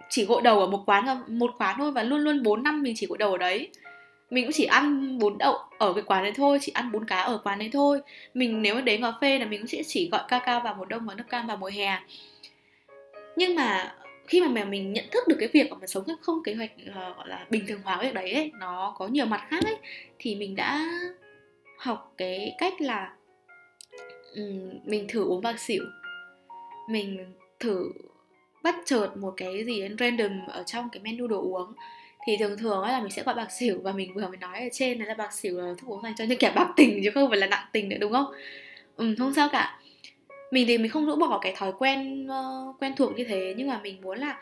chỉ 0.09 0.25
gội 0.25 0.41
đầu 0.41 0.59
ở 0.59 0.67
một 0.67 0.83
quán 0.85 1.23
một 1.27 1.51
quán 1.57 1.75
thôi 1.77 1.91
và 1.91 2.03
luôn 2.03 2.19
luôn 2.19 2.43
4 2.43 2.63
năm 2.63 2.81
mình 2.81 2.93
chỉ 2.97 3.07
gội 3.07 3.17
đầu 3.17 3.31
ở 3.31 3.37
đấy. 3.37 3.69
Mình 4.29 4.45
cũng 4.45 4.51
chỉ 4.53 4.65
ăn 4.65 5.17
bún 5.19 5.37
đậu 5.37 5.57
ở 5.77 5.93
cái 5.93 6.03
quán 6.03 6.23
đấy 6.23 6.33
thôi 6.35 6.59
chỉ 6.61 6.71
ăn 6.71 6.91
bún 6.91 7.05
cá 7.05 7.21
ở 7.21 7.37
quán 7.43 7.59
đấy 7.59 7.69
thôi. 7.73 8.01
Mình 8.33 8.61
nếu 8.61 8.75
mà 8.75 8.81
đến 8.81 9.01
cà 9.01 9.13
phê 9.21 9.39
là 9.39 9.45
mình 9.45 9.59
cũng 9.59 9.67
sẽ 9.67 9.83
chỉ 9.87 10.09
gọi 10.11 10.21
ca 10.27 10.39
cao 10.39 10.61
vào 10.63 10.75
mùa 10.77 10.85
đông 10.85 11.05
và 11.05 11.15
nước 11.15 11.29
cam 11.29 11.47
vào 11.47 11.57
mùa 11.57 11.71
hè. 11.73 11.99
Nhưng 13.35 13.55
mà 13.55 13.95
khi 14.27 14.41
mà 14.41 14.65
mình 14.65 14.93
nhận 14.93 15.05
thức 15.11 15.27
được 15.27 15.35
cái 15.39 15.49
việc 15.53 15.71
mà 15.71 15.77
mình 15.77 15.87
sống 15.87 16.03
không 16.21 16.43
kế 16.43 16.53
hoạch 16.53 16.71
uh, 16.89 17.17
gọi 17.17 17.27
là 17.27 17.45
bình 17.49 17.67
thường 17.67 17.81
hóa 17.83 17.99
việc 18.01 18.13
đấy 18.13 18.33
ấy, 18.33 18.51
nó 18.59 18.95
có 18.97 19.07
nhiều 19.07 19.25
mặt 19.25 19.41
khác 19.49 19.63
ấy 19.65 19.77
thì 20.19 20.35
mình 20.35 20.55
đã 20.55 20.85
học 21.79 22.13
cái 22.17 22.55
cách 22.57 22.81
là 22.81 23.13
um, 24.35 24.69
mình 24.85 25.05
thử 25.09 25.23
uống 25.23 25.41
bạc 25.41 25.59
xỉu. 25.59 25.83
Mình 26.89 27.33
thử 27.59 27.91
bắt 28.63 28.75
chợt 28.85 29.09
một 29.15 29.33
cái 29.37 29.65
gì 29.65 29.83
random 29.99 30.47
ở 30.47 30.63
trong 30.63 30.89
cái 30.91 31.01
menu 31.03 31.27
đồ 31.27 31.41
uống. 31.41 31.73
Thì 32.25 32.37
thường 32.37 32.57
thường 32.57 32.81
là 32.81 32.99
mình 32.99 33.11
sẽ 33.11 33.23
gọi 33.23 33.35
bạc 33.35 33.51
xỉu 33.51 33.79
và 33.83 33.91
mình 33.91 34.13
vừa 34.13 34.27
mới 34.27 34.37
nói 34.37 34.59
ở 34.59 34.67
trên 34.71 34.99
là 34.99 35.13
bạc 35.13 35.33
xỉu 35.33 35.61
là 35.61 35.73
thuốc 35.77 35.89
uống 35.89 36.03
dành 36.03 36.13
cho 36.17 36.25
những 36.25 36.39
kẻ 36.39 36.51
bạc 36.55 36.73
tình 36.75 37.01
chứ 37.03 37.09
không 37.13 37.29
phải 37.29 37.39
là 37.39 37.47
nặng 37.47 37.65
tình 37.71 37.89
nữa 37.89 37.97
đúng 37.99 38.11
không? 38.11 38.33
Ừ 38.95 39.15
không 39.19 39.33
sao 39.33 39.49
cả. 39.51 39.79
Mình 40.51 40.67
thì 40.67 40.77
mình 40.77 40.91
không 40.91 41.05
rũ 41.05 41.15
bỏ 41.15 41.39
cái 41.41 41.53
thói 41.57 41.73
quen 41.79 42.27
uh, 42.27 42.81
quen 42.81 42.93
thuộc 42.95 43.17
như 43.17 43.23
thế 43.23 43.53
nhưng 43.57 43.67
mà 43.67 43.79
mình 43.83 44.01
muốn 44.01 44.19
là 44.19 44.41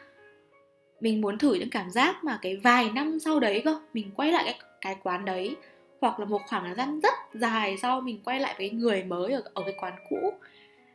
mình 1.00 1.22
muốn 1.22 1.38
thử 1.38 1.54
những 1.54 1.70
cảm 1.70 1.90
giác 1.90 2.24
mà 2.24 2.40
cái 2.42 2.56
vài 2.56 2.90
năm 2.96 3.20
sau 3.20 3.40
đấy 3.40 3.62
cơ 3.66 3.80
mình 3.94 4.12
quay 4.16 4.32
lại 4.32 4.44
cái 4.46 4.56
cái 4.82 4.96
quán 5.04 5.26
đấy 5.26 5.56
hoặc 6.02 6.20
là 6.20 6.26
một 6.26 6.42
khoảng 6.48 6.64
thời 6.66 6.76
gian 6.76 7.00
rất 7.00 7.14
dài 7.34 7.78
sau 7.78 8.02
mình 8.02 8.22
quay 8.26 8.40
lại 8.40 8.56
với 8.58 8.70
người 8.70 9.04
mới 9.04 9.34
ở 9.34 9.44
ở 9.54 9.64
cái 9.64 9.74
quán 9.78 9.94
cũ. 10.10 10.34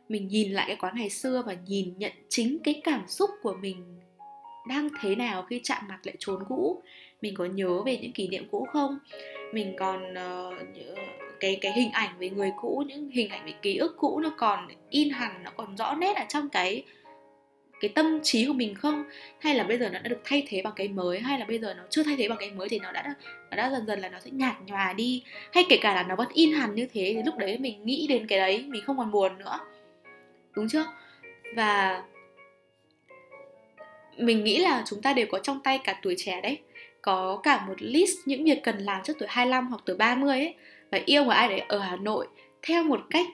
Mình 0.09 0.27
nhìn 0.27 0.51
lại 0.51 0.65
cái 0.67 0.75
quán 0.75 0.95
ngày 0.95 1.09
xưa 1.09 1.43
và 1.45 1.55
nhìn 1.67 1.93
nhận 1.97 2.11
chính 2.29 2.57
cái 2.63 2.81
cảm 2.83 3.07
xúc 3.07 3.29
của 3.41 3.53
mình 3.53 3.99
đang 4.67 4.89
thế 5.01 5.15
nào 5.15 5.43
khi 5.43 5.59
chạm 5.63 5.83
mặt 5.89 5.99
lại 6.03 6.15
chốn 6.19 6.43
cũ. 6.49 6.81
Mình 7.21 7.35
có 7.35 7.45
nhớ 7.45 7.81
về 7.85 7.97
những 7.97 8.11
kỷ 8.11 8.27
niệm 8.27 8.47
cũ 8.51 8.67
không? 8.73 8.99
Mình 9.53 9.75
còn 9.79 10.13
uh, 10.13 10.53
cái 11.39 11.57
cái 11.61 11.71
hình 11.71 11.91
ảnh 11.91 12.09
về 12.19 12.29
người 12.29 12.51
cũ 12.61 12.83
những 12.87 13.09
hình 13.09 13.29
ảnh 13.29 13.45
về 13.45 13.53
ký 13.61 13.77
ức 13.77 13.95
cũ 13.97 14.19
nó 14.19 14.31
còn 14.37 14.67
in 14.89 15.09
hẳn 15.09 15.43
nó 15.43 15.51
còn 15.57 15.77
rõ 15.77 15.95
nét 15.95 16.15
ở 16.15 16.25
trong 16.29 16.49
cái 16.49 16.83
cái 17.83 17.89
tâm 17.95 18.19
trí 18.23 18.45
của 18.45 18.53
mình 18.53 18.75
không? 18.75 19.03
Hay 19.39 19.55
là 19.55 19.63
bây 19.63 19.77
giờ 19.77 19.89
nó 19.89 19.99
đã 19.99 20.09
được 20.09 20.21
thay 20.23 20.45
thế 20.47 20.61
bằng 20.61 20.73
cái 20.75 20.87
mới? 20.87 21.19
Hay 21.19 21.39
là 21.39 21.45
bây 21.45 21.59
giờ 21.59 21.73
nó 21.73 21.83
chưa 21.89 22.03
thay 22.03 22.15
thế 22.17 22.27
bằng 22.27 22.37
cái 22.41 22.51
mới 22.51 22.69
thì 22.69 22.79
nó 22.79 22.91
đã 22.91 23.15
nó 23.51 23.57
đã 23.57 23.69
dần 23.71 23.87
dần 23.87 23.99
là 23.99 24.09
nó 24.09 24.19
sẽ 24.19 24.31
nhạt 24.31 24.55
nhòa 24.65 24.93
đi? 24.93 25.23
Hay 25.53 25.65
kể 25.69 25.77
cả 25.81 25.95
là 25.95 26.03
nó 26.03 26.15
vẫn 26.15 26.27
in 26.33 26.51
hẳn 26.51 26.75
như 26.75 26.87
thế 26.93 27.13
thì 27.15 27.23
lúc 27.25 27.37
đấy 27.37 27.57
mình 27.57 27.85
nghĩ 27.85 28.07
đến 28.09 28.27
cái 28.27 28.39
đấy, 28.39 28.65
mình 28.67 28.83
không 28.85 28.97
còn 28.97 29.11
buồn 29.11 29.37
nữa. 29.39 29.59
Đúng 30.55 30.67
chưa? 30.69 30.85
Và 31.55 32.03
mình 34.17 34.43
nghĩ 34.43 34.57
là 34.57 34.83
chúng 34.85 35.01
ta 35.01 35.13
đều 35.13 35.25
có 35.31 35.39
trong 35.39 35.59
tay 35.63 35.79
cả 35.83 35.99
tuổi 36.01 36.15
trẻ 36.17 36.41
đấy. 36.41 36.57
Có 37.01 37.39
cả 37.43 37.65
một 37.67 37.75
list 37.81 38.17
những 38.25 38.43
việc 38.43 38.59
cần 38.63 38.77
làm 38.77 39.03
trước 39.03 39.13
tuổi 39.19 39.27
25 39.31 39.67
hoặc 39.67 39.81
tuổi 39.85 39.95
30 39.95 40.39
ấy. 40.39 40.55
Và 40.91 40.99
yêu 41.05 41.23
một 41.23 41.31
ai 41.31 41.47
đấy 41.47 41.59
ở 41.59 41.79
Hà 41.79 41.95
Nội, 41.95 42.27
theo 42.61 42.83
một 42.83 43.01
cách 43.09 43.27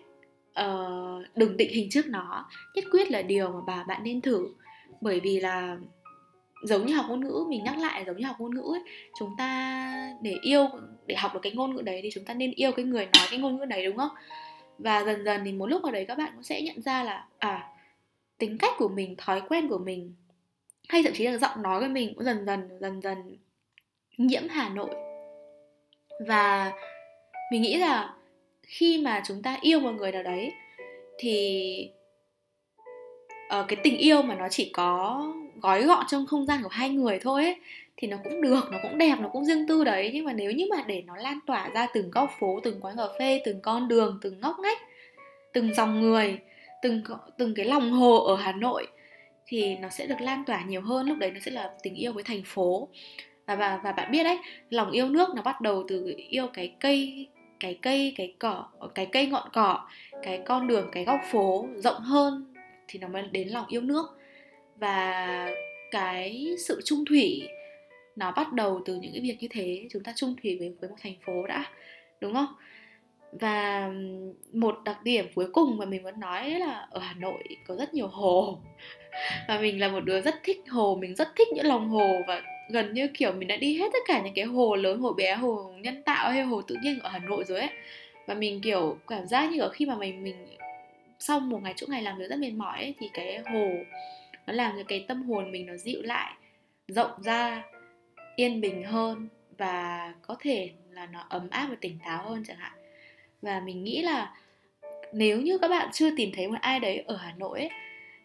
uh, 0.66 1.38
đừng 1.38 1.58
định 1.58 1.74
hình 1.74 1.90
trước 1.90 2.08
nó. 2.08 2.50
Nhất 2.76 2.86
quyết 2.92 3.12
là 3.12 3.22
điều 3.22 3.52
mà 3.52 3.60
bà 3.68 3.84
bạn 3.84 4.04
nên 4.04 4.22
thử. 4.22 4.48
Bởi 5.02 5.20
vì 5.20 5.40
là 5.40 5.78
giống 6.64 6.86
như 6.86 6.96
học 6.96 7.06
ngôn 7.10 7.22
ngữ 7.22 7.46
mình 7.50 7.64
nhắc 7.64 7.78
lại 7.78 8.04
giống 8.08 8.18
như 8.18 8.26
học 8.26 8.36
ngôn 8.40 8.56
ngữ 8.56 8.74
ấy. 8.74 8.82
Chúng 9.20 9.36
ta 9.38 10.14
để 10.22 10.36
yêu 10.42 10.68
để 11.06 11.16
học 11.16 11.34
được 11.34 11.40
cái 11.44 11.52
ngôn 11.52 11.76
ngữ 11.76 11.82
đấy 11.82 12.00
thì 12.04 12.10
chúng 12.14 12.26
ta 12.26 12.34
nên 12.34 12.52
yêu 12.52 12.72
cái 12.72 12.86
người 12.86 13.06
nói 13.06 13.28
cái 13.30 13.40
ngôn 13.40 13.58
ngữ 13.58 13.66
đấy 13.66 13.86
đúng 13.86 13.98
không? 13.98 14.12
Và 14.78 15.04
dần 15.04 15.26
dần 15.26 15.42
thì 15.46 15.52
một 15.52 15.66
lúc 15.66 15.84
nào 15.84 15.92
đấy 15.92 16.06
các 16.06 16.18
bạn 16.18 16.32
cũng 16.34 16.44
sẽ 16.44 16.62
nhận 16.62 16.82
ra 16.82 17.04
là 17.04 17.26
à 17.38 17.68
tính 18.38 18.58
cách 18.58 18.74
của 18.78 18.90
mình 18.90 19.16
thói 19.18 19.42
quen 19.42 19.68
của 19.70 19.78
mình 19.78 20.16
hay 20.90 21.04
thậm 21.04 21.14
chí 21.16 21.24
là 21.24 21.38
giọng 21.38 21.62
nói 21.62 21.80
của 21.80 21.88
mình 21.88 22.14
cũng 22.16 22.24
dần 22.24 22.46
dần 22.46 22.70
dần 22.82 23.02
dần 23.02 23.38
nhiễm 24.18 24.44
Hà 24.50 24.70
Nội. 24.70 24.90
Và 26.28 26.72
mình 27.52 27.62
nghĩ 27.62 27.78
là 27.78 28.14
khi 28.70 28.98
mà 28.98 29.22
chúng 29.26 29.42
ta 29.44 29.58
yêu 29.62 29.80
một 29.80 29.92
người 29.92 30.12
nào 30.12 30.24
đấy 30.24 30.52
thì 31.18 31.90
uh, 33.60 33.66
cái 33.68 33.78
tình 33.84 33.98
yêu 33.98 34.22
mà 34.22 34.36
nó 34.36 34.48
chỉ 34.50 34.70
có 34.74 35.24
gói 35.62 35.84
gọn 35.84 36.06
trong 36.10 36.26
không 36.26 36.46
gian 36.46 36.64
của 36.64 36.70
hai 36.70 36.90
người 36.90 37.20
thôi 37.20 37.44
ấy 37.44 37.56
thì 37.98 38.08
nó 38.08 38.18
cũng 38.24 38.42
được 38.42 38.70
nó 38.72 38.78
cũng 38.84 38.98
đẹp 38.98 39.16
nó 39.20 39.30
cũng 39.30 39.46
riêng 39.46 39.68
tư 39.68 39.84
đấy. 39.84 40.12
Nhưng 40.14 40.26
mà 40.26 40.34
nếu 40.34 40.52
như 40.52 40.66
mà 40.70 40.84
để 40.88 41.02
nó 41.02 41.16
lan 41.16 41.40
tỏa 41.48 41.70
ra 41.70 41.88
từng 41.94 42.12
góc 42.12 42.32
phố 42.40 42.60
từng 42.64 42.82
quán 42.82 42.98
cà 42.98 43.08
phê 43.20 43.42
từng 43.46 43.62
con 43.62 43.88
đường 43.88 44.20
từng 44.22 44.40
ngóc 44.40 44.60
ngách 44.60 44.78
từng 45.54 45.74
dòng 45.74 46.02
người 46.02 46.40
từng 46.82 47.04
từng 47.38 47.54
cái 47.56 47.66
lòng 47.66 47.92
hồ 47.92 48.24
ở 48.24 48.36
hà 48.36 48.52
nội 48.52 48.88
thì 49.48 49.76
nó 49.76 49.90
sẽ 49.90 50.08
được 50.08 50.22
lan 50.22 50.44
tỏa 50.46 50.64
nhiều 50.64 50.82
hơn. 50.82 51.08
Lúc 51.08 51.18
đấy 51.18 51.32
nó 51.32 51.40
sẽ 51.40 51.52
là 51.52 51.72
tình 51.84 51.96
yêu 51.96 52.14
với 52.14 52.24
thành 52.24 52.42
phố. 52.46 52.88
Và 53.48 53.56
và 53.56 53.80
và 53.84 53.92
bạn 53.92 54.12
biết 54.12 54.24
đấy 54.24 54.38
lòng 54.70 54.92
yêu 54.92 55.10
nước 55.10 55.30
nó 55.36 55.42
bắt 55.42 55.62
đầu 55.62 55.84
từ 55.88 56.14
yêu 56.30 56.48
cái 56.54 56.76
cây 56.80 57.28
cái 57.60 57.80
cây, 57.82 58.14
cái 58.18 58.34
cỏ, 58.40 58.66
cái 58.96 59.06
cây 59.06 59.28
ngọn 59.28 59.50
cỏ, 59.54 59.88
cái 60.24 60.42
con 60.46 60.68
đường, 60.68 60.90
cái 60.92 61.06
góc 61.06 61.20
phố 61.32 61.68
rộng 61.76 62.02
hơn 62.02 62.54
thì 62.88 63.00
nó 63.00 63.08
mới 63.08 63.24
đến 63.32 63.48
lòng 63.48 63.66
yêu 63.68 63.82
nước. 63.82 64.06
Và 64.76 65.50
cái 65.92 66.56
sự 66.68 66.82
trung 66.86 67.06
thủy 67.06 67.48
nó 68.16 68.32
bắt 68.32 68.54
đầu 68.54 68.82
từ 68.86 68.96
những 68.96 69.12
cái 69.12 69.22
việc 69.22 69.38
như 69.40 69.48
thế, 69.52 69.88
chúng 69.92 70.04
ta 70.04 70.14
trung 70.16 70.36
thủy 70.44 70.58
với 70.60 70.74
với 70.82 70.90
một 70.90 70.96
thành 71.02 71.16
phố 71.26 71.48
đã, 71.48 71.66
đúng 72.22 72.34
không? 72.34 72.56
Và 73.32 73.92
một 74.54 74.80
đặc 74.86 75.04
điểm 75.04 75.26
cuối 75.36 75.48
cùng 75.54 75.78
mà 75.78 75.86
mình 75.86 76.04
muốn 76.04 76.20
nói 76.20 76.50
là 76.50 76.88
ở 76.92 77.00
Hà 77.00 77.14
Nội 77.14 77.44
có 77.68 77.76
rất 77.76 77.94
nhiều 77.94 78.08
hồ. 78.08 78.60
Và 79.48 79.60
mình 79.62 79.80
là 79.80 79.88
một 79.88 80.00
đứa 80.00 80.22
rất 80.22 80.36
thích 80.44 80.64
hồ, 80.70 80.98
mình 81.02 81.16
rất 81.16 81.28
thích 81.36 81.48
những 81.56 81.66
lòng 81.66 81.90
hồ 81.90 82.22
và 82.28 82.42
gần 82.70 82.94
như 82.94 83.08
kiểu 83.08 83.32
mình 83.32 83.48
đã 83.48 83.56
đi 83.56 83.78
hết 83.78 83.90
tất 83.94 84.00
cả 84.08 84.22
những 84.22 84.34
cái 84.34 84.46
hồ 84.46 84.76
lớn 84.76 85.00
hồ 85.00 85.14
bé 85.14 85.36
hồ 85.36 85.74
nhân 85.82 86.04
tạo 86.04 86.32
hay 86.32 86.44
hồ 86.44 86.62
tự 86.62 86.76
nhiên 86.84 87.00
ở 87.00 87.10
Hà 87.10 87.20
Nội 87.20 87.44
rồi 87.48 87.60
ấy. 87.60 87.70
Và 88.28 88.34
mình 88.34 88.62
kiểu 88.62 88.98
cảm 89.08 89.28
giác 89.28 89.52
như 89.52 89.62
ở 89.62 89.70
khi 89.70 89.86
mà 89.86 89.96
mình 89.96 90.24
mình 90.24 90.36
sau 91.20 91.40
một 91.40 91.64
ngày 91.64 91.74
chỗ 91.76 91.88
ngày 91.90 92.02
làm 92.02 92.18
việc 92.18 92.30
rất 92.30 92.40
mệt 92.40 92.52
mỏi 92.52 92.80
ấy, 92.80 92.94
thì 93.00 93.10
cái 93.14 93.38
hồ 93.38 93.70
nó 94.48 94.54
làm 94.54 94.74
cho 94.78 94.84
cái 94.88 95.06
tâm 95.08 95.24
hồn 95.24 95.52
mình 95.52 95.66
nó 95.66 95.78
dịu 95.78 96.02
lại 96.02 96.34
rộng 96.88 97.12
ra 97.24 97.64
yên 98.36 98.62
bình 98.62 98.84
hơn 98.84 99.28
và 99.58 100.14
có 100.22 100.36
thể 100.40 100.70
là 100.92 101.06
nó 101.06 101.26
ấm 101.30 101.48
áp 101.50 101.68
và 101.70 101.76
tỉnh 101.82 101.98
táo 102.06 102.30
hơn 102.30 102.44
chẳng 102.48 102.58
hạn. 102.58 102.72
Và 103.42 103.60
mình 103.60 103.84
nghĩ 103.84 104.02
là 104.02 104.36
nếu 105.14 105.42
như 105.42 105.58
các 105.58 105.68
bạn 105.68 105.90
chưa 105.94 106.16
tìm 106.18 106.32
thấy 106.36 106.48
một 106.48 106.58
ai 106.62 106.80
đấy 106.80 107.04
ở 107.08 107.16
Hà 107.16 107.34
Nội 107.38 107.60
ấy 107.60 107.70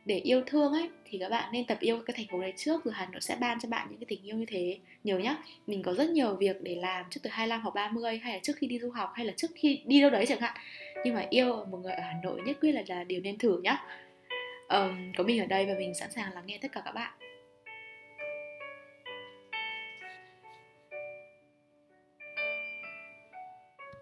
để 0.04 0.18
yêu 0.18 0.42
thương 0.46 0.72
ấy 0.72 0.88
thì 1.04 1.18
các 1.18 1.28
bạn 1.28 1.52
nên 1.52 1.66
tập 1.66 1.78
yêu 1.80 2.02
cái 2.06 2.14
thành 2.16 2.26
phố 2.30 2.40
đấy 2.40 2.52
trước 2.56 2.84
rồi 2.84 2.94
Hà 2.96 3.06
Nội 3.06 3.20
sẽ 3.20 3.36
ban 3.40 3.60
cho 3.60 3.68
bạn 3.68 3.86
những 3.90 3.98
cái 3.98 4.06
tình 4.08 4.22
yêu 4.22 4.36
như 4.36 4.44
thế. 4.48 4.78
Nhớ 5.04 5.18
nhá 5.18 5.36
mình 5.66 5.82
có 5.82 5.94
rất 5.94 6.08
nhiều 6.08 6.36
việc 6.36 6.62
để 6.62 6.74
làm 6.74 7.04
trước 7.10 7.20
từ 7.22 7.30
25 7.30 7.60
hoặc 7.62 7.74
30 7.74 8.18
hay 8.18 8.32
là 8.32 8.38
trước 8.42 8.56
khi 8.56 8.66
đi 8.66 8.78
du 8.78 8.90
học 8.90 9.12
hay 9.14 9.26
là 9.26 9.32
trước 9.36 9.50
khi 9.54 9.82
đi 9.84 10.00
đâu 10.00 10.10
đấy 10.10 10.26
chẳng 10.26 10.40
hạn. 10.40 10.56
Nhưng 11.04 11.14
mà 11.14 11.26
yêu 11.30 11.64
một 11.70 11.78
người 11.78 11.92
ở 11.92 12.02
Hà 12.02 12.14
Nội 12.22 12.40
nhất 12.46 12.56
quyết 12.60 12.72
là 12.72 12.82
là 12.88 13.04
điều 13.04 13.20
nên 13.20 13.38
thử 13.38 13.60
nhá. 13.62 13.84
Um, 14.68 15.12
có 15.16 15.24
mình 15.24 15.40
ở 15.40 15.46
đây 15.46 15.66
và 15.66 15.74
mình 15.78 15.94
sẵn 15.94 16.10
sàng 16.12 16.32
lắng 16.32 16.44
nghe 16.46 16.58
tất 16.62 16.72
cả 16.72 16.82
các 16.84 16.92
bạn. 16.92 17.12